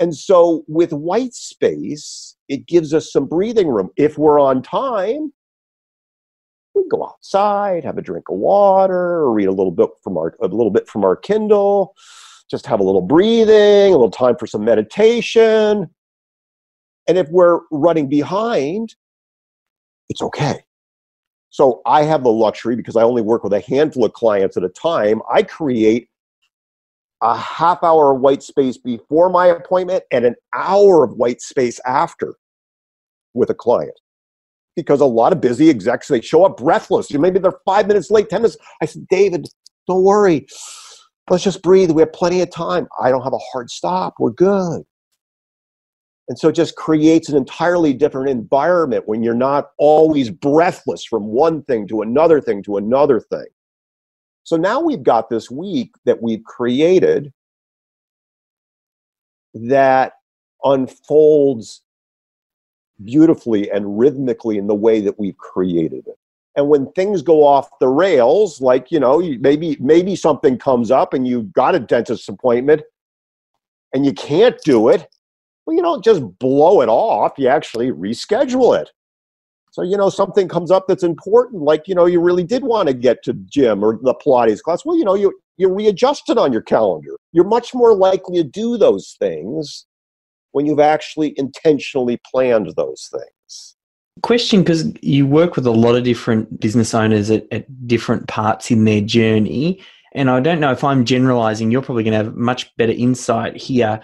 [0.00, 3.90] And so with white space, it gives us some breathing room.
[3.96, 5.32] If we're on time,
[6.74, 10.48] we go outside, have a drink of water, read a little bit from our a
[10.48, 11.94] little bit from our Kindle,
[12.50, 15.88] just have a little breathing, a little time for some meditation.
[17.06, 18.94] And if we're running behind,
[20.08, 20.64] it's okay.
[21.50, 24.64] So I have the luxury because I only work with a handful of clients at
[24.64, 25.22] a time.
[25.32, 26.08] I create
[27.22, 31.80] a half hour of white space before my appointment and an hour of white space
[31.86, 32.34] after
[33.34, 33.98] with a client.
[34.76, 37.10] Because a lot of busy execs, they show up breathless.
[37.10, 38.56] You Maybe they're five minutes late, 10 minutes.
[38.82, 39.46] I said, David,
[39.86, 40.46] don't worry.
[41.30, 41.90] Let's just breathe.
[41.90, 42.88] We have plenty of time.
[43.00, 44.14] I don't have a hard stop.
[44.18, 44.82] We're good.
[46.28, 51.26] And so it just creates an entirely different environment when you're not always breathless from
[51.26, 53.46] one thing to another thing to another thing.
[54.42, 57.32] So now we've got this week that we've created
[59.54, 60.14] that
[60.62, 61.82] unfolds
[63.02, 66.18] beautifully and rhythmically in the way that we've created it.
[66.56, 71.12] And when things go off the rails, like, you know, maybe maybe something comes up
[71.12, 72.82] and you've got a dentist appointment
[73.92, 75.08] and you can't do it,
[75.66, 78.90] well, you don't just blow it off, you actually reschedule it.
[79.72, 82.86] So, you know, something comes up that's important, like, you know, you really did want
[82.86, 84.84] to get to gym or the Pilates class.
[84.84, 87.16] Well, you know, you, you readjust it on your calendar.
[87.32, 89.86] You're much more likely to do those things
[90.54, 93.76] when you've actually intentionally planned those things.
[94.22, 98.70] Question because you work with a lot of different business owners at, at different parts
[98.70, 99.82] in their journey.
[100.12, 103.56] And I don't know if I'm generalizing, you're probably going to have much better insight
[103.56, 104.00] here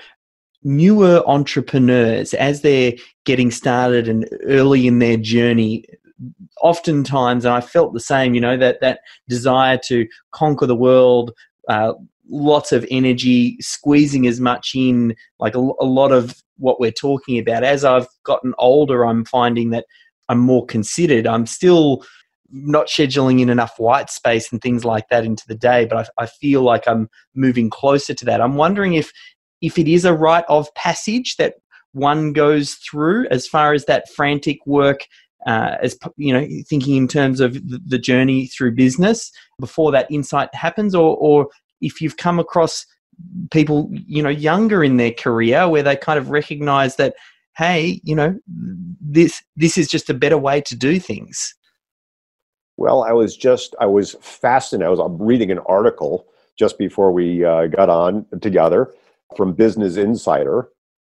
[0.62, 2.92] newer entrepreneurs as they're
[3.24, 5.86] getting started and early in their journey
[6.60, 11.32] oftentimes and i felt the same you know that that desire to conquer the world
[11.68, 11.94] uh,
[12.30, 17.38] lots of energy squeezing as much in like a, a lot of what we're talking
[17.38, 19.84] about as i've gotten older i'm finding that
[20.28, 22.04] i'm more considered i'm still
[22.52, 26.24] not scheduling in enough white space and things like that into the day, but I,
[26.24, 28.40] I, feel like I'm moving closer to that.
[28.40, 29.12] I'm wondering if
[29.60, 31.54] if it is a rite of passage that
[31.92, 35.00] one goes through as far as that frantic work
[35.46, 40.54] uh, as you know thinking in terms of the journey through business before that insight
[40.54, 41.48] happens or or
[41.80, 42.86] if you've come across
[43.50, 47.14] people you know younger in their career where they kind of recognize that
[47.56, 48.38] hey you know
[49.00, 51.54] this this is just a better way to do things.
[52.76, 54.86] Well i was just i was fascinated.
[54.86, 58.92] I was reading an article just before we uh, got on together
[59.36, 60.68] from Business Insider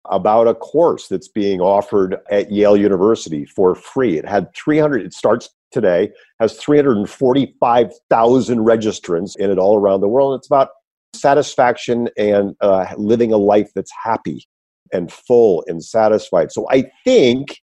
[0.09, 4.17] about a course that's being offered at Yale University for free.
[4.17, 10.39] It had 300, it starts today, has 345,000 registrants in it all around the world.
[10.39, 10.69] It's about
[11.13, 14.47] satisfaction and uh, living a life that's happy
[14.91, 16.51] and full and satisfied.
[16.51, 17.61] So I think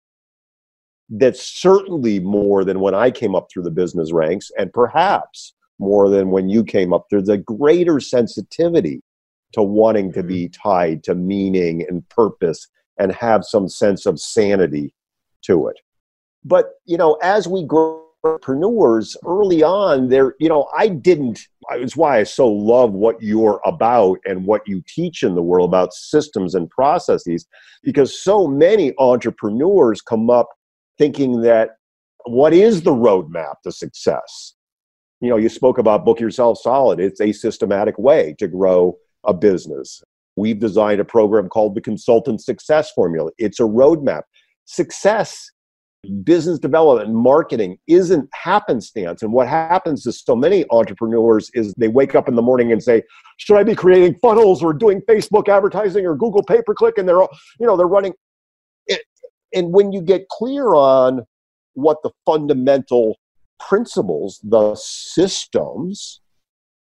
[1.10, 6.08] that's certainly more than when I came up through the business ranks, and perhaps more
[6.08, 7.06] than when you came up.
[7.10, 9.02] There's a greater sensitivity
[9.52, 10.68] to wanting to be mm-hmm.
[10.68, 14.94] tied to meaning and purpose and have some sense of sanity
[15.42, 15.76] to it.
[16.44, 21.96] But, you know, as we grow entrepreneurs early on there you know i didn't it's
[21.96, 25.92] why i so love what you're about and what you teach in the world about
[25.92, 27.46] systems and processes
[27.82, 30.48] because so many entrepreneurs come up
[30.98, 31.70] thinking that
[32.26, 34.54] what is the roadmap to success
[35.20, 39.34] you know you spoke about book yourself solid it's a systematic way to grow a
[39.34, 40.02] business.
[40.36, 43.30] We've designed a program called the Consultant Success Formula.
[43.38, 44.22] It's a roadmap.
[44.64, 45.50] Success,
[46.24, 49.22] business development, marketing isn't happenstance.
[49.22, 52.82] And what happens to so many entrepreneurs is they wake up in the morning and
[52.82, 53.02] say,
[53.36, 57.08] "Should I be creating funnels or doing Facebook advertising or Google pay per click?" And
[57.08, 57.30] they're, all,
[57.60, 58.14] you know, they're running.
[58.86, 59.02] It,
[59.54, 61.24] and when you get clear on
[61.74, 63.18] what the fundamental
[63.60, 66.20] principles, the systems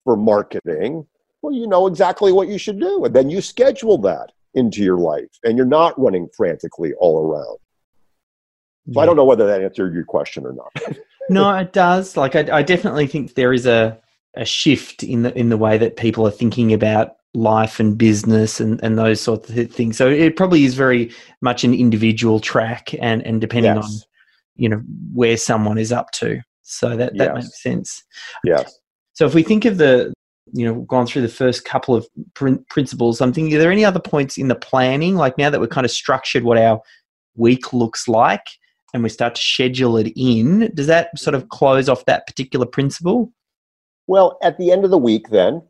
[0.03, 1.05] for marketing,
[1.41, 3.03] well, you know exactly what you should do.
[3.05, 7.57] And then you schedule that into your life and you're not running frantically all around.
[8.87, 9.01] So yeah.
[9.01, 10.97] I don't know whether that answered your question or not.
[11.29, 12.17] no, it does.
[12.17, 13.99] Like I, I definitely think there is a,
[14.35, 18.59] a shift in the in the way that people are thinking about life and business
[18.59, 19.97] and, and those sorts of things.
[19.97, 23.85] So it probably is very much an individual track and, and depending yes.
[23.85, 23.91] on
[24.55, 24.81] you know
[25.13, 26.41] where someone is up to.
[26.61, 27.43] So that, that yes.
[27.43, 28.03] makes sense.
[28.43, 28.79] Yes.
[29.13, 30.13] So if we think of the
[30.53, 33.21] you know gone through the first couple of pr- principles.
[33.21, 35.85] I'm thinking are there any other points in the planning like now that we're kind
[35.85, 36.81] of structured what our
[37.35, 38.45] week looks like
[38.93, 42.65] and we start to schedule it in does that sort of close off that particular
[42.65, 43.31] principle?
[44.07, 45.61] Well at the end of the week then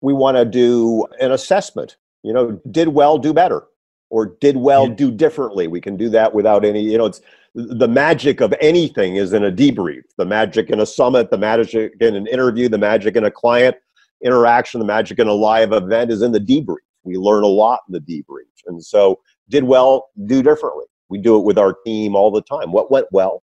[0.00, 3.64] we want to do an assessment you know did well do better
[4.08, 4.94] or did well yeah.
[4.94, 5.68] do differently?
[5.68, 7.20] We can do that without any you know it's
[7.54, 10.02] the magic of anything is in a debrief.
[10.18, 13.76] The magic in a summit the magic in an interview the magic in a client
[14.22, 16.76] interaction the magic in a live event is in the debrief.
[17.04, 18.44] We learn a lot in the debrief.
[18.66, 20.84] And so did well do differently.
[21.08, 22.70] We do it with our team all the time.
[22.70, 23.42] What went well?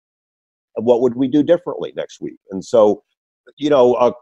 [0.77, 2.39] And what would we do differently next week?
[2.51, 3.03] And so
[3.57, 4.13] you know a,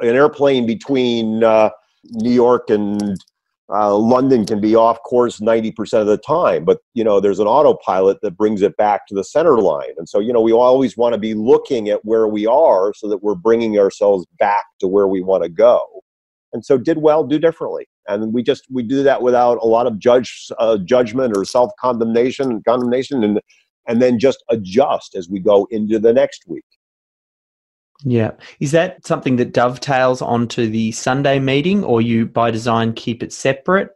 [0.00, 1.70] an airplane between uh,
[2.04, 3.16] New York and
[3.70, 7.46] uh, London can be off course 90% of the time, but you know, there's an
[7.46, 9.92] autopilot that brings it back to the center line.
[9.98, 13.08] And so, you know, we always want to be looking at where we are so
[13.08, 15.86] that we're bringing ourselves back to where we want to go.
[16.54, 17.86] And so did well, do differently.
[18.08, 22.62] And we just, we do that without a lot of judge, uh, judgment or self-condemnation,
[22.66, 23.38] condemnation, and,
[23.86, 26.64] and then just adjust as we go into the next week.
[28.04, 28.32] Yeah.
[28.60, 33.32] Is that something that dovetails onto the Sunday meeting or you by design keep it
[33.32, 33.90] separate?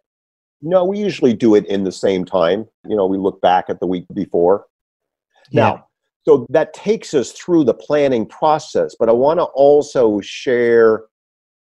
[0.61, 2.67] No, we usually do it in the same time.
[2.89, 4.67] You know, we look back at the week before.
[5.51, 5.63] Yeah.
[5.63, 5.89] Now,
[6.25, 11.03] so that takes us through the planning process, but I want to also share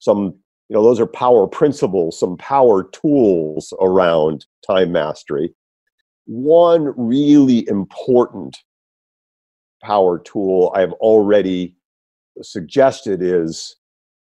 [0.01, 0.35] some,
[0.69, 5.55] you know, those are power principles, some power tools around time mastery.
[6.27, 8.59] One really important
[9.83, 11.75] power tool I've already
[12.43, 13.77] suggested is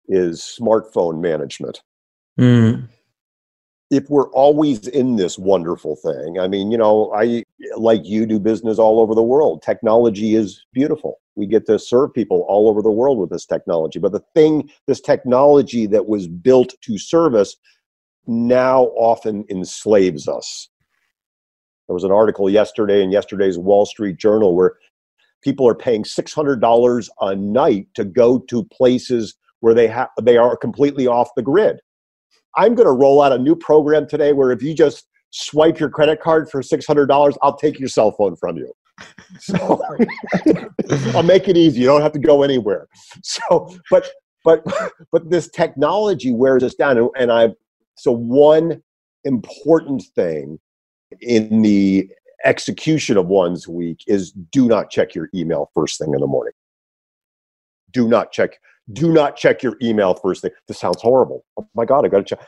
[0.08, 1.82] is smartphone management.
[2.38, 2.88] Mm.
[3.90, 7.44] If we're always in this wonderful thing, I mean, you know, I
[7.76, 9.62] like you do business all over the world.
[9.62, 11.20] Technology is beautiful.
[11.34, 13.98] We get to serve people all over the world with this technology.
[13.98, 17.56] But the thing, this technology that was built to serve us
[18.26, 20.68] now often enslaves us.
[21.88, 24.76] There was an article yesterday in yesterday's Wall Street Journal where
[25.42, 30.56] people are paying $600 a night to go to places where they have they are
[30.56, 31.80] completely off the grid.
[32.56, 35.88] I'm going to roll out a new program today where if you just swipe your
[35.88, 38.72] credit card for $600, I'll take your cell phone from you.
[39.40, 39.82] So
[41.14, 41.80] I'll make it easy.
[41.80, 42.88] You don't have to go anywhere.
[43.22, 44.10] So, but
[44.44, 44.64] but
[45.10, 47.50] but this technology wears us down, and, and I.
[47.96, 48.82] So one
[49.24, 50.58] important thing
[51.20, 52.10] in the
[52.44, 56.52] execution of one's week is do not check your email first thing in the morning.
[57.90, 58.58] Do not check.
[58.92, 60.50] Do not check your email first thing.
[60.66, 61.44] This sounds horrible.
[61.58, 62.46] Oh my God, I got to check.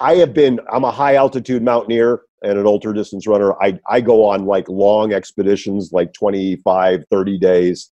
[0.00, 3.54] I have been, I'm a high altitude mountaineer and an ultra distance runner.
[3.62, 7.90] I, I go on like long expeditions, like 25, 30 days,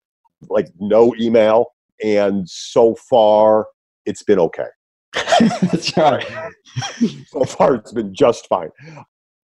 [0.50, 1.68] like no email.
[2.04, 3.68] And so far,
[4.06, 4.68] it's been okay.
[5.40, 6.26] That's right.
[7.28, 8.70] so far, it's been just fine.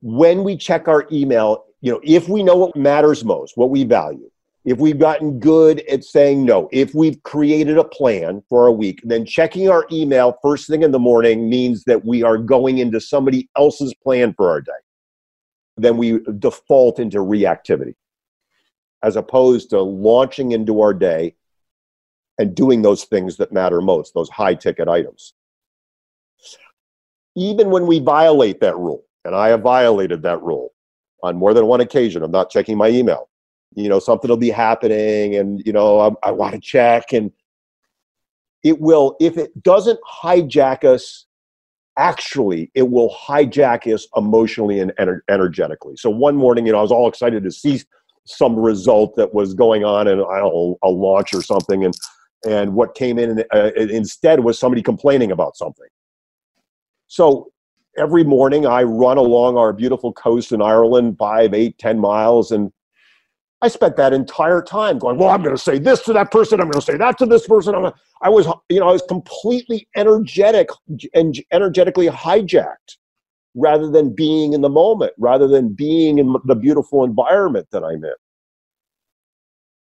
[0.02, 3.84] When we check our email, you know, if we know what matters most, what we
[3.84, 4.30] value,
[4.64, 9.02] if we've gotten good at saying no, if we've created a plan for a week,
[9.04, 13.02] then checking our email first thing in the morning means that we are going into
[13.02, 14.72] somebody else's plan for our day.
[15.78, 17.96] Then we default into reactivity
[19.02, 21.36] as opposed to launching into our day
[22.38, 25.34] and doing those things that matter most, those high ticket items.
[27.36, 30.72] Even when we violate that rule, and I have violated that rule,
[31.24, 32.24] on more than one occasion.
[32.24, 33.30] I'm not checking my email.
[33.76, 37.32] You know, something will be happening, and you know, I, I want to check, and
[38.64, 39.16] it will.
[39.20, 41.26] If it doesn't hijack us,
[41.98, 45.96] actually, it will hijack us emotionally and ener- energetically.
[45.96, 47.82] So one morning, you know, I was all excited to see
[48.26, 51.94] some result that was going on, and I know, a launch or something, and
[52.46, 55.88] and what came in uh, instead was somebody complaining about something.
[57.08, 57.52] So
[57.98, 62.72] every morning I run along our beautiful coast in Ireland, five, eight, ten miles, and
[63.62, 66.60] I spent that entire time going, well, I'm going to say this to that person.
[66.60, 67.76] I'm going to say that to this person.
[67.76, 67.92] I'm
[68.24, 70.70] I was, you know, I was completely energetic
[71.14, 72.98] and energetically hijacked
[73.56, 78.04] rather than being in the moment, rather than being in the beautiful environment that I'm
[78.04, 78.14] in.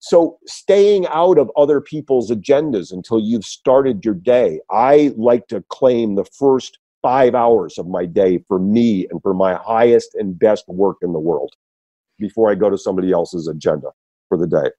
[0.00, 5.62] So, staying out of other people's agendas until you've started your day, I like to
[5.68, 10.38] claim the first five hours of my day for me and for my highest and
[10.38, 11.52] best work in the world
[12.18, 13.90] before I go to somebody else's agenda
[14.28, 14.70] for the day.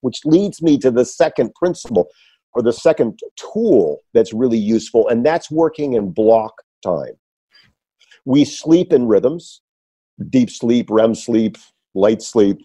[0.00, 2.08] Which leads me to the second principle
[2.54, 7.14] or the second tool that's really useful, and that's working in block time.
[8.24, 9.62] We sleep in rhythms
[10.30, 11.56] deep sleep, REM sleep,
[11.94, 12.58] light sleep.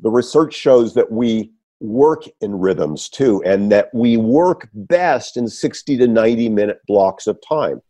[0.00, 1.52] The research shows that we
[1.82, 7.26] work in rhythms too, and that we work best in 60 to 90 minute blocks
[7.26, 7.82] of time.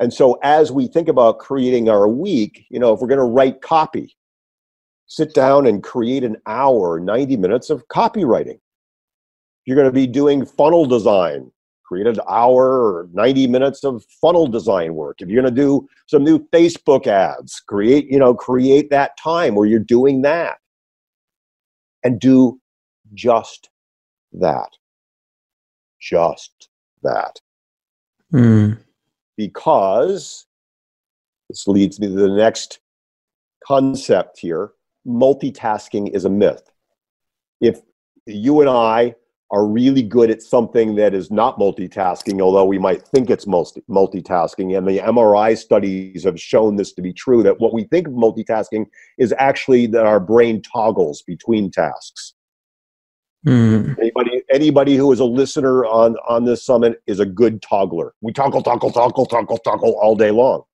[0.00, 3.24] And so, as we think about creating our week, you know, if we're going to
[3.24, 4.16] write copy,
[5.06, 8.56] sit down and create an hour, 90 minutes of copywriting.
[8.56, 11.52] If you're going to be doing funnel design,
[11.84, 15.20] create an hour or 90 minutes of funnel design work.
[15.20, 19.54] If you're going to do some new Facebook ads, create, you know, create that time
[19.54, 20.56] where you're doing that
[22.04, 22.60] and do
[23.12, 23.70] just
[24.32, 24.70] that.
[26.00, 26.68] Just
[27.02, 27.40] that.
[28.32, 28.78] Mm.
[29.36, 30.46] Because
[31.48, 32.78] this leads me to the next
[33.66, 34.72] concept here
[35.06, 36.70] multitasking is a myth.
[37.60, 37.80] If
[38.26, 39.14] you and I
[39.54, 43.84] are really good at something that is not multitasking, although we might think it's multi-
[43.88, 44.76] multitasking.
[44.76, 48.14] And the MRI studies have shown this to be true that what we think of
[48.14, 48.86] multitasking
[49.16, 52.34] is actually that our brain toggles between tasks.
[53.46, 53.96] Mm.
[54.00, 58.12] Anybody, anybody who is a listener on, on this summit is a good toggler.
[58.22, 60.64] We toggle, toggle, toggle, toggle, toggle all day long.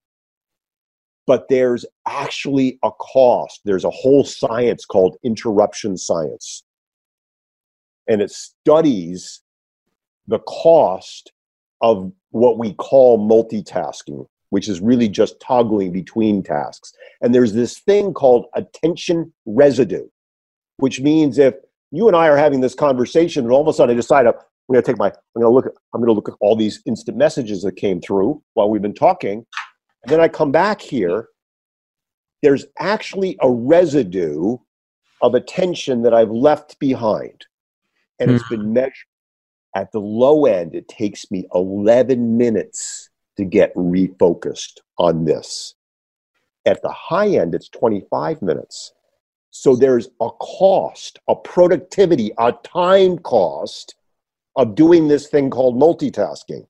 [1.26, 3.60] But there's actually a cost.
[3.66, 6.62] There's a whole science called interruption science
[8.10, 9.40] and it studies
[10.26, 11.32] the cost
[11.80, 16.92] of what we call multitasking, which is really just toggling between tasks.
[17.22, 20.08] And there's this thing called attention residue,
[20.78, 21.54] which means if
[21.92, 24.34] you and I are having this conversation and all of a sudden I decide I'm
[24.68, 26.56] going to take my I'm going to look at, I'm going to look at all
[26.56, 29.46] these instant messages that came through while we've been talking,
[30.02, 31.28] and then I come back here.
[32.42, 34.56] There's actually a residue
[35.22, 37.44] of attention that I've left behind
[38.20, 38.56] and it's hmm.
[38.56, 38.94] been measured.
[39.74, 45.74] At the low end, it takes me 11 minutes to get refocused on this.
[46.66, 48.92] At the high end, it's 25 minutes.
[49.50, 53.94] So there's a cost, a productivity, a time cost
[54.56, 56.66] of doing this thing called multitasking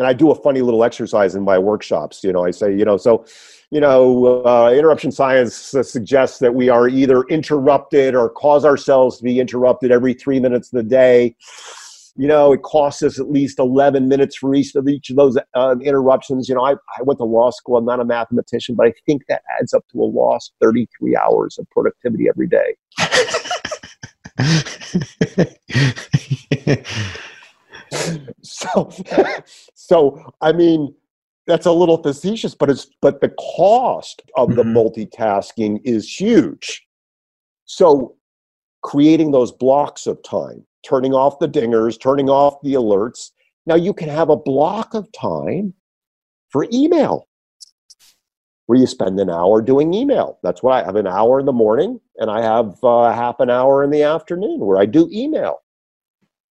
[0.00, 2.24] and I do a funny little exercise in my workshops.
[2.24, 3.26] You know, I say, you know, so,
[3.70, 9.24] you know, uh, interruption science suggests that we are either interrupted or cause ourselves to
[9.24, 11.36] be interrupted every three minutes of the day.
[12.16, 15.36] You know, it costs us at least 11 minutes for each of each of those
[15.54, 16.48] uh, interruptions.
[16.48, 17.76] You know, I, I went to law school.
[17.76, 21.58] I'm not a mathematician, but I think that adds up to a lost 33 hours
[21.58, 22.74] of productivity every day.
[28.42, 28.90] so
[29.74, 30.94] so i mean
[31.50, 34.76] that's a little facetious but it's but the cost of the mm-hmm.
[34.76, 36.86] multitasking is huge.
[37.64, 38.16] So
[38.82, 43.30] creating those blocks of time turning off the dingers turning off the alerts.
[43.66, 45.74] Now you can have a block of time
[46.50, 47.26] for email
[48.66, 50.38] where you spend an hour doing email.
[50.42, 53.50] That's why i have an hour in the morning and i have uh, half an
[53.50, 55.62] hour in the afternoon where i do email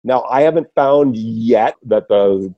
[0.05, 2.53] now, I haven't found yet that the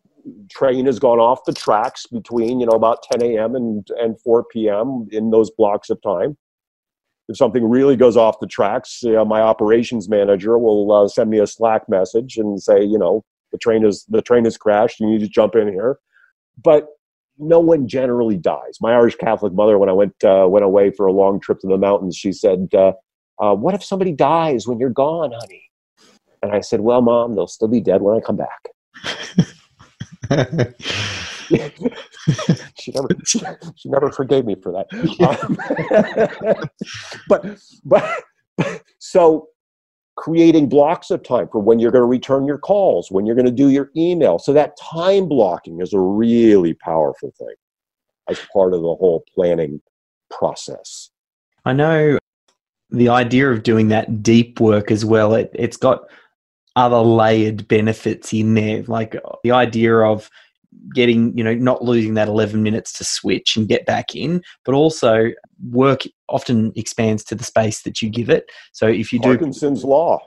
[0.50, 3.54] train has gone off the tracks between, you know, about 10 a.m.
[3.54, 5.08] and, and 4 p.m.
[5.10, 6.38] in those blocks of time.
[7.28, 11.46] If something really goes off the tracks, my operations manager will uh, send me a
[11.46, 15.00] Slack message and say, you know, the train is the train has crashed.
[15.00, 15.98] You need to jump in here.
[16.62, 16.88] But
[17.38, 18.78] no one generally dies.
[18.80, 21.66] My Irish Catholic mother, when I went uh, went away for a long trip to
[21.66, 22.92] the mountains, she said, uh,
[23.40, 25.70] uh "What if somebody dies when you're gone, honey?"
[26.44, 28.68] And I said, Well, mom, they'll still be dead when I come back.
[32.78, 33.40] she never she,
[33.76, 34.86] she, never forgave me for that.
[35.24, 35.56] Um,
[37.28, 37.44] but,
[37.86, 38.22] but
[38.58, 39.48] but so
[40.16, 43.46] creating blocks of time for when you're going to return your calls, when you're going
[43.46, 44.38] to do your email.
[44.38, 47.54] So that time blocking is a really powerful thing
[48.28, 49.80] as part of the whole planning
[50.30, 51.10] process.
[51.64, 52.18] I know
[52.90, 55.34] the idea of doing that deep work as well.
[55.34, 56.02] It, it's got
[56.76, 60.30] other layered benefits in there, like the idea of
[60.92, 64.74] getting, you know, not losing that 11 minutes to switch and get back in, but
[64.74, 65.30] also
[65.70, 68.50] work often expands to the space that you give it.
[68.72, 69.38] So if you Parkinson's do.
[69.38, 70.18] Parkinson's law.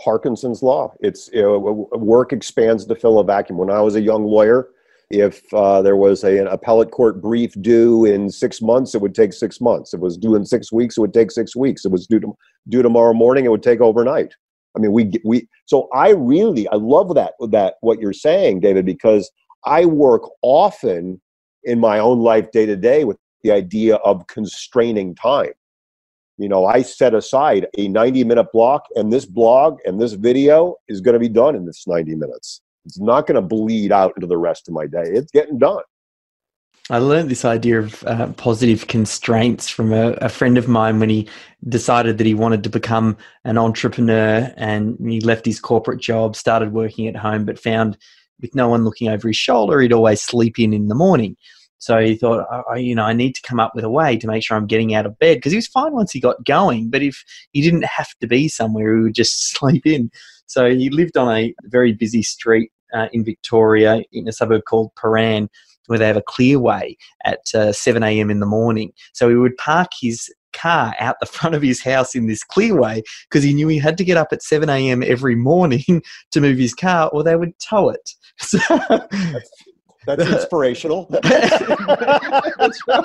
[0.00, 0.94] Parkinson's law.
[1.00, 3.58] It's you know, work expands to fill a vacuum.
[3.58, 4.70] When I was a young lawyer,
[5.10, 9.14] if uh, there was a, an appellate court brief due in six months, it would
[9.14, 9.92] take six months.
[9.92, 11.84] If it was due in six weeks, it would take six weeks.
[11.84, 12.36] If it was due to,
[12.68, 14.34] due tomorrow morning, it would take overnight.
[14.76, 18.86] I mean, we we so I really I love that that what you're saying, David,
[18.86, 19.30] because
[19.64, 21.20] I work often
[21.64, 25.52] in my own life day to day with the idea of constraining time.
[26.38, 30.76] You know, I set aside a 90 minute block, and this blog and this video
[30.88, 32.62] is going to be done in this 90 minutes.
[32.86, 35.04] It's not going to bleed out into the rest of my day.
[35.04, 35.82] It's getting done.
[36.90, 41.08] I learned this idea of uh, positive constraints from a, a, friend of mine when
[41.08, 41.28] he
[41.68, 46.72] decided that he wanted to become an entrepreneur and he left his corporate job, started
[46.72, 47.96] working at home, but found
[48.40, 51.36] with no one looking over his shoulder, he'd always sleep in in the morning.
[51.78, 54.26] So he thought, oh, you know, I need to come up with a way to
[54.26, 56.90] make sure I'm getting out of bed because he was fine once he got going.
[56.90, 60.10] But if he didn't have to be somewhere, he would just sleep in.
[60.46, 64.90] So he lived on a very busy street uh, in Victoria in a suburb called
[64.94, 65.48] Prahran
[65.90, 68.30] where they have a clearway at uh, 7 a.m.
[68.30, 68.92] in the morning.
[69.12, 73.02] So he would park his car out the front of his house in this clearway
[73.28, 75.02] because he knew he had to get up at 7 a.m.
[75.02, 78.10] every morning to move his car or they would tow it.
[78.42, 79.50] So, that's,
[80.06, 81.06] that's inspirational.
[81.10, 83.04] that's right.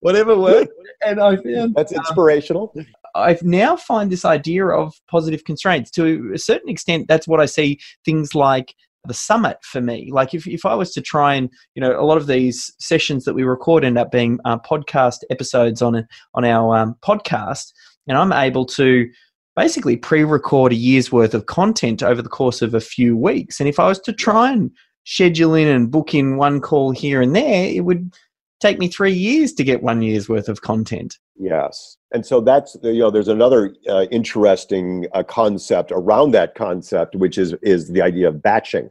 [0.00, 0.72] Whatever worked.
[1.06, 2.74] And I found that's inspirational.
[3.14, 7.06] I've now find this idea of positive constraints to a certain extent.
[7.06, 8.74] That's what I see things like
[9.06, 10.10] the summit for me.
[10.12, 13.24] Like if, if I was to try and, you know, a lot of these sessions
[13.24, 17.72] that we record end up being uh, podcast episodes on, a, on our um, podcast,
[18.06, 19.08] and I'm able to
[19.56, 23.60] basically pre-record a year's worth of content over the course of a few weeks.
[23.60, 24.70] And if I was to try and
[25.04, 28.12] schedule in and book in one call here and there, it would
[28.60, 31.18] take me three years to get one year's worth of content.
[31.36, 37.16] Yes, and so that's you know there's another uh, interesting uh, concept around that concept,
[37.16, 38.88] which is is the idea of batching.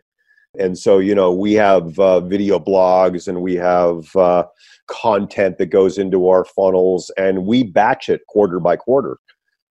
[0.59, 4.43] And so you know we have uh, video blogs and we have uh,
[4.87, 9.17] content that goes into our funnels, and we batch it quarter by quarter.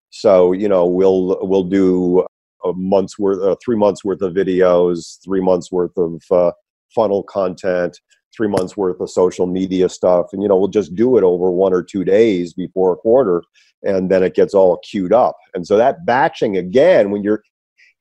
[0.08, 2.26] So you know we'll we'll do
[2.64, 6.52] a month's worth, uh, three months worth of videos, three months worth of uh,
[6.94, 8.00] funnel content,
[8.34, 11.50] three months worth of social media stuff and you know we'll just do it over
[11.50, 13.42] one or two days before a quarter
[13.82, 17.42] and then it gets all queued up and so that batching again when you're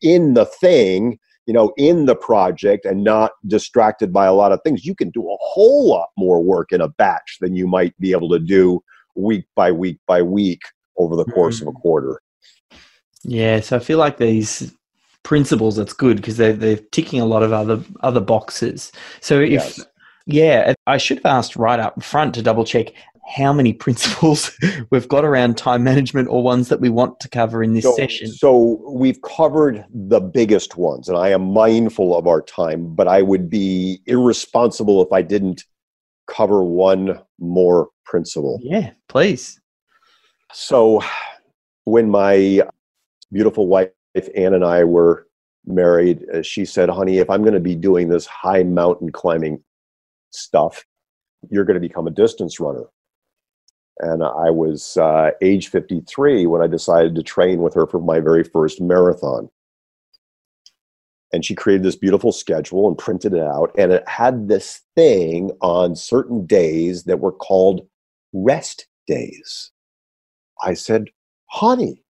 [0.02, 4.60] in the thing you know in the project and not distracted by a lot of
[4.64, 7.98] things you can do a whole lot more work in a batch than you might
[8.00, 8.82] be able to do
[9.16, 10.62] week by week by week
[10.98, 11.70] over the course mm-hmm.
[11.70, 11.82] of a mm.
[11.82, 12.22] quarter
[13.24, 14.74] yeah so i feel like these
[15.24, 19.52] principles that's good because they're, they're ticking a lot of other other boxes so if
[19.52, 19.86] yes.
[20.26, 22.94] Yeah, I should have asked right up front to double check
[23.36, 24.52] how many principles
[24.90, 27.96] we've got around time management or ones that we want to cover in this so,
[27.96, 28.28] session.
[28.28, 33.22] So we've covered the biggest ones, and I am mindful of our time, but I
[33.22, 35.64] would be irresponsible if I didn't
[36.28, 38.60] cover one more principle.
[38.62, 39.60] Yeah, please.
[40.54, 41.02] So
[41.86, 42.62] when my
[43.32, 43.90] beautiful wife
[44.36, 45.28] Ann and I were
[45.66, 49.64] married, uh, she said, honey, if I'm going to be doing this high mountain climbing
[50.32, 50.86] stuff,
[51.50, 52.86] you're going to become a distance runner.
[54.00, 58.20] And I was uh, age 53 when I decided to train with her for my
[58.20, 59.50] very first marathon.
[61.34, 63.72] And she created this beautiful schedule and printed it out.
[63.78, 67.88] And it had this thing on certain days that were called
[68.34, 69.72] rest days.
[70.64, 71.10] I said,
[71.48, 72.04] Honey,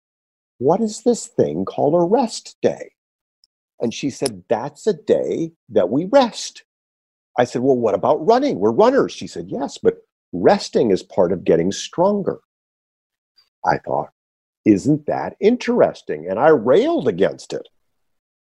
[0.57, 2.91] what is this thing called a rest day?
[3.80, 6.63] And she said, That's a day that we rest.
[7.38, 8.60] I said, Well, what about running?
[8.60, 9.12] We're runners.
[9.12, 9.98] She said, Yes, but
[10.32, 12.40] resting is part of getting stronger.
[13.66, 14.10] I thought,
[14.66, 16.28] Isn't that interesting?
[16.30, 17.68] And I railed against it.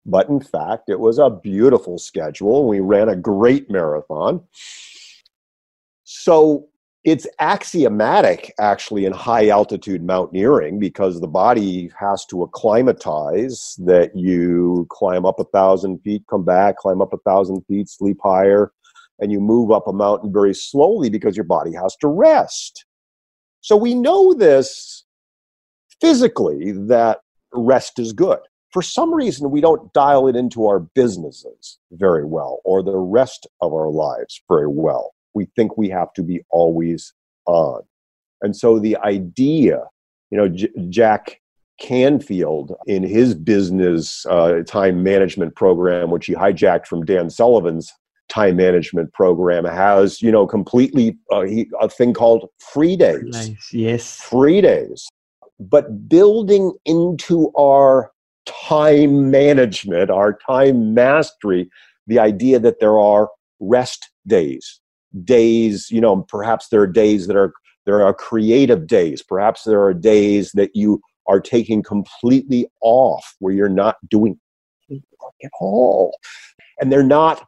[0.05, 2.65] But in fact, it was a beautiful schedule.
[2.65, 4.41] We ran a great marathon.
[6.05, 6.69] So
[7.03, 14.85] it's axiomatic actually in high altitude mountaineering because the body has to acclimatize that you
[14.89, 18.71] climb up a thousand feet come back climb up a thousand feet sleep higher
[19.19, 22.85] and you move up a mountain very slowly because your body has to rest.
[23.61, 25.05] So we know this
[25.99, 27.21] physically that
[27.53, 28.39] rest is good.
[28.71, 33.47] For some reason, we don't dial it into our businesses very well or the rest
[33.61, 35.15] of our lives very well.
[35.37, 37.13] We think we have to be always
[37.45, 37.81] on.
[38.41, 39.83] And so the idea,
[40.31, 41.39] you know, J- Jack
[41.79, 47.93] Canfield in his business uh, time management program, which he hijacked from Dan Sullivan's
[48.29, 53.73] time management program has you know completely uh, he, a thing called free days nice.
[53.73, 55.07] yes free days
[55.59, 58.11] but building into our
[58.45, 61.69] time management our time mastery
[62.07, 63.29] the idea that there are
[63.59, 64.81] rest days
[65.23, 67.53] days you know perhaps there are days that are
[67.85, 73.53] there are creative days perhaps there are days that you are taking completely off where
[73.53, 74.39] you're not doing
[74.91, 76.17] at all
[76.79, 77.45] and they're not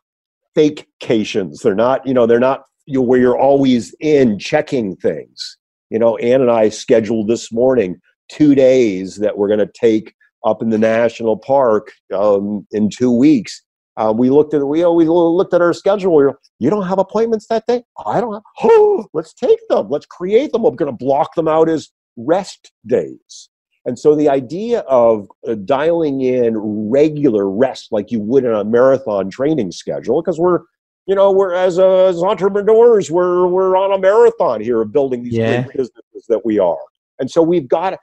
[0.55, 1.61] fake fakecations.
[1.61, 5.57] They're not, you know, they're not you know, where you're always in checking things.
[5.89, 7.99] You know, Ann and I scheduled this morning
[8.29, 10.13] two days that we're going to take
[10.45, 13.63] up in the national park um, in two weeks.
[13.99, 16.15] Uh, we looked at we, we looked at our schedule.
[16.15, 17.83] We were, you don't have appointments that day.
[18.05, 18.43] I don't have.
[18.63, 19.89] Oh, let's take them.
[19.89, 20.63] Let's create them.
[20.63, 23.49] We're going to block them out as rest days.
[23.85, 28.63] And so the idea of uh, dialing in regular rest like you would in a
[28.63, 30.59] marathon training schedule, because we're,
[31.05, 35.23] you know, we're as, uh, as entrepreneurs, we're, we're on a marathon here of building
[35.23, 35.63] these yeah.
[35.63, 36.77] great businesses that we are.
[37.19, 37.97] And so we've got,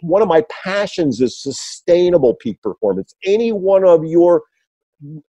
[0.00, 3.14] one of my passions is sustainable peak performance.
[3.24, 4.42] Any one of your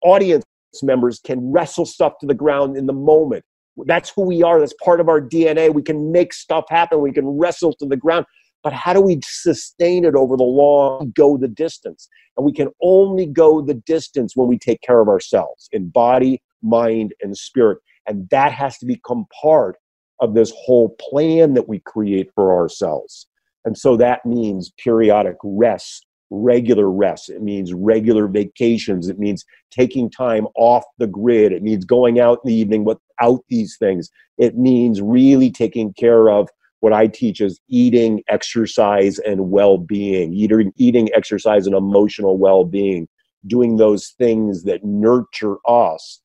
[0.03, 0.43] audience
[0.84, 3.43] members can wrestle stuff to the ground in the moment.
[3.86, 4.59] That's who we are.
[4.59, 5.74] That's part of our DNA.
[5.74, 7.01] We can make stuff happen.
[7.01, 8.26] We can wrestle to the ground
[8.63, 12.70] but how do we sustain it over the long go the distance and we can
[12.82, 17.78] only go the distance when we take care of ourselves in body mind and spirit
[18.07, 19.78] and that has to become part
[20.20, 23.28] of this whole plan that we create for ourselves
[23.68, 27.30] And so that means periodic rest, regular rest.
[27.30, 29.09] It means regular vacations.
[29.09, 31.51] It means taking time off the grid.
[31.51, 34.09] It means going out in the evening without these things.
[34.38, 36.49] It means really taking care of
[36.80, 42.65] what I teach is eating, exercise, and well being, eating, eating, exercise, and emotional well
[42.65, 43.07] being,
[43.47, 46.21] doing those things that nurture us.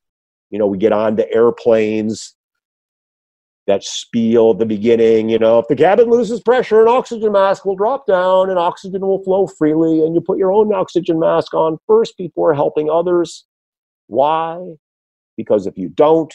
[0.50, 2.34] You know, we get onto airplanes,
[3.66, 7.64] that spiel at the beginning, you know, if the cabin loses pressure, an oxygen mask
[7.64, 11.54] will drop down and oxygen will flow freely, and you put your own oxygen mask
[11.54, 13.44] on first before helping others.
[14.08, 14.74] Why?
[15.36, 16.34] Because if you don't,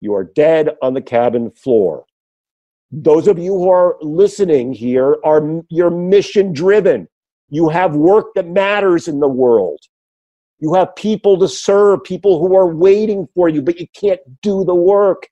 [0.00, 2.04] you are dead on the cabin floor.
[2.90, 7.08] Those of you who are listening here are you're mission driven.
[7.50, 9.78] You have work that matters in the world.
[10.58, 14.64] You have people to serve, people who are waiting for you, but you can't do
[14.64, 15.28] the work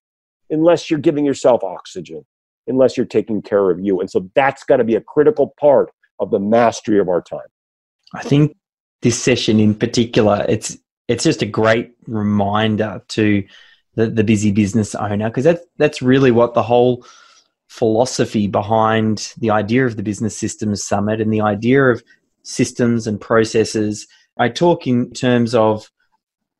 [0.53, 2.25] unless you're giving yourself oxygen,
[2.69, 4.01] unless you're taking care of you.
[4.01, 5.91] And so that's got to be a critical part
[6.21, 7.41] of the mastery of our time.
[8.15, 8.57] I think
[9.01, 10.77] this session in particular, it's
[11.09, 13.45] it's just a great reminder to
[13.97, 17.05] the, the busy business owner because that's that's really what the whole
[17.69, 22.03] philosophy behind the idea of the business systems summit and the idea of
[22.43, 24.07] systems and processes.
[24.39, 25.91] I talk in terms of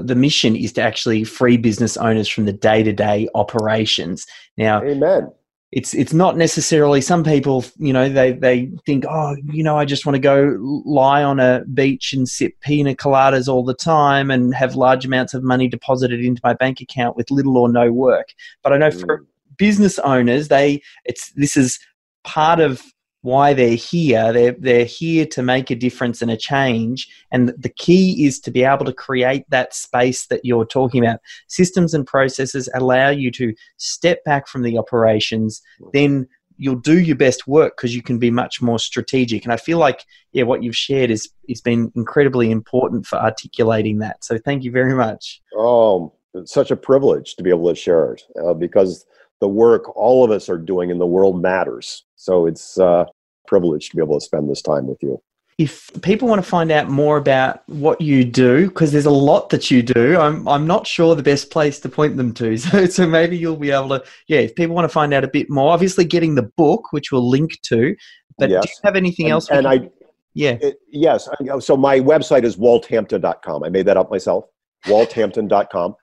[0.07, 4.27] the mission is to actually free business owners from the day-to-day operations.
[4.57, 5.31] Now, Amen.
[5.73, 9.87] It's it's not necessarily some people, you know, they they think, oh, you know, I
[9.87, 14.31] just want to go lie on a beach and sip pina coladas all the time
[14.31, 17.91] and have large amounts of money deposited into my bank account with little or no
[17.91, 18.35] work.
[18.63, 19.27] But I know for mm.
[19.57, 21.79] business owners, they it's this is
[22.23, 22.83] part of
[23.23, 24.33] why they're here.
[24.33, 27.09] They're, they're here to make a difference and a change.
[27.31, 31.21] And the key is to be able to create that space that you're talking about.
[31.49, 35.63] Systems and processes allow you to step back from the operations,
[35.93, 39.45] then you'll do your best work because you can be much more strategic.
[39.45, 43.99] And I feel like, yeah, what you've shared is, has been incredibly important for articulating
[43.99, 44.25] that.
[44.25, 45.41] So thank you very much.
[45.57, 49.07] Oh, it's such a privilege to be able to share it uh, because
[49.43, 52.05] the work all of us are doing in the world matters.
[52.15, 53.05] So it's a uh,
[53.49, 55.21] privilege to be able to spend this time with you.
[55.59, 59.51] If people want to find out more about what you do, because there's a lot
[59.51, 62.57] that you do, I'm I'm not sure the best place to point them to.
[62.59, 64.39] So so maybe you'll be able to yeah.
[64.39, 67.29] If people want to find out a bit more, obviously getting the book, which we'll
[67.29, 67.97] link to.
[68.39, 68.63] But yes.
[68.63, 69.51] do you have anything and, else?
[69.51, 69.91] And I
[70.35, 71.29] yeah it, yes.
[71.59, 73.65] So my website is walthampton.com.
[73.65, 74.45] I made that up myself.
[74.87, 75.97] walthampton.com.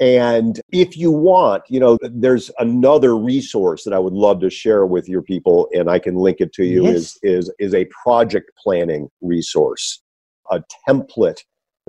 [0.00, 4.84] And if you want, you know, there's another resource that I would love to share
[4.84, 6.84] with your people, and I can link it to you.
[6.84, 6.94] Yes.
[6.94, 10.02] Is is is a project planning resource,
[10.50, 11.40] a template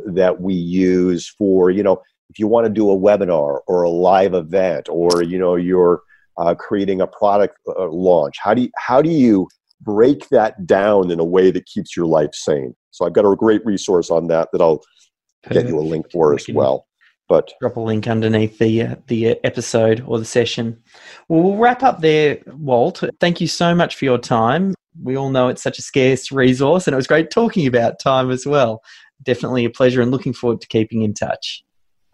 [0.05, 3.89] that we use for you know if you want to do a webinar or a
[3.89, 6.01] live event or you know you're
[6.37, 8.37] uh, creating a product uh, launch.
[8.39, 9.47] How do you how do you
[9.81, 12.75] break that down in a way that keeps your life sane?
[12.91, 14.81] So I've got a great resource on that that I'll
[15.51, 16.86] get you a link for as well.
[17.27, 20.81] But drop a link underneath the uh, the uh, episode or the session.
[21.27, 23.03] Well, we'll wrap up there, Walt.
[23.19, 24.75] Thank you so much for your time.
[25.01, 28.31] We all know it's such a scarce resource, and it was great talking about time
[28.31, 28.81] as well.
[29.23, 31.63] Definitely a pleasure, and looking forward to keeping in touch.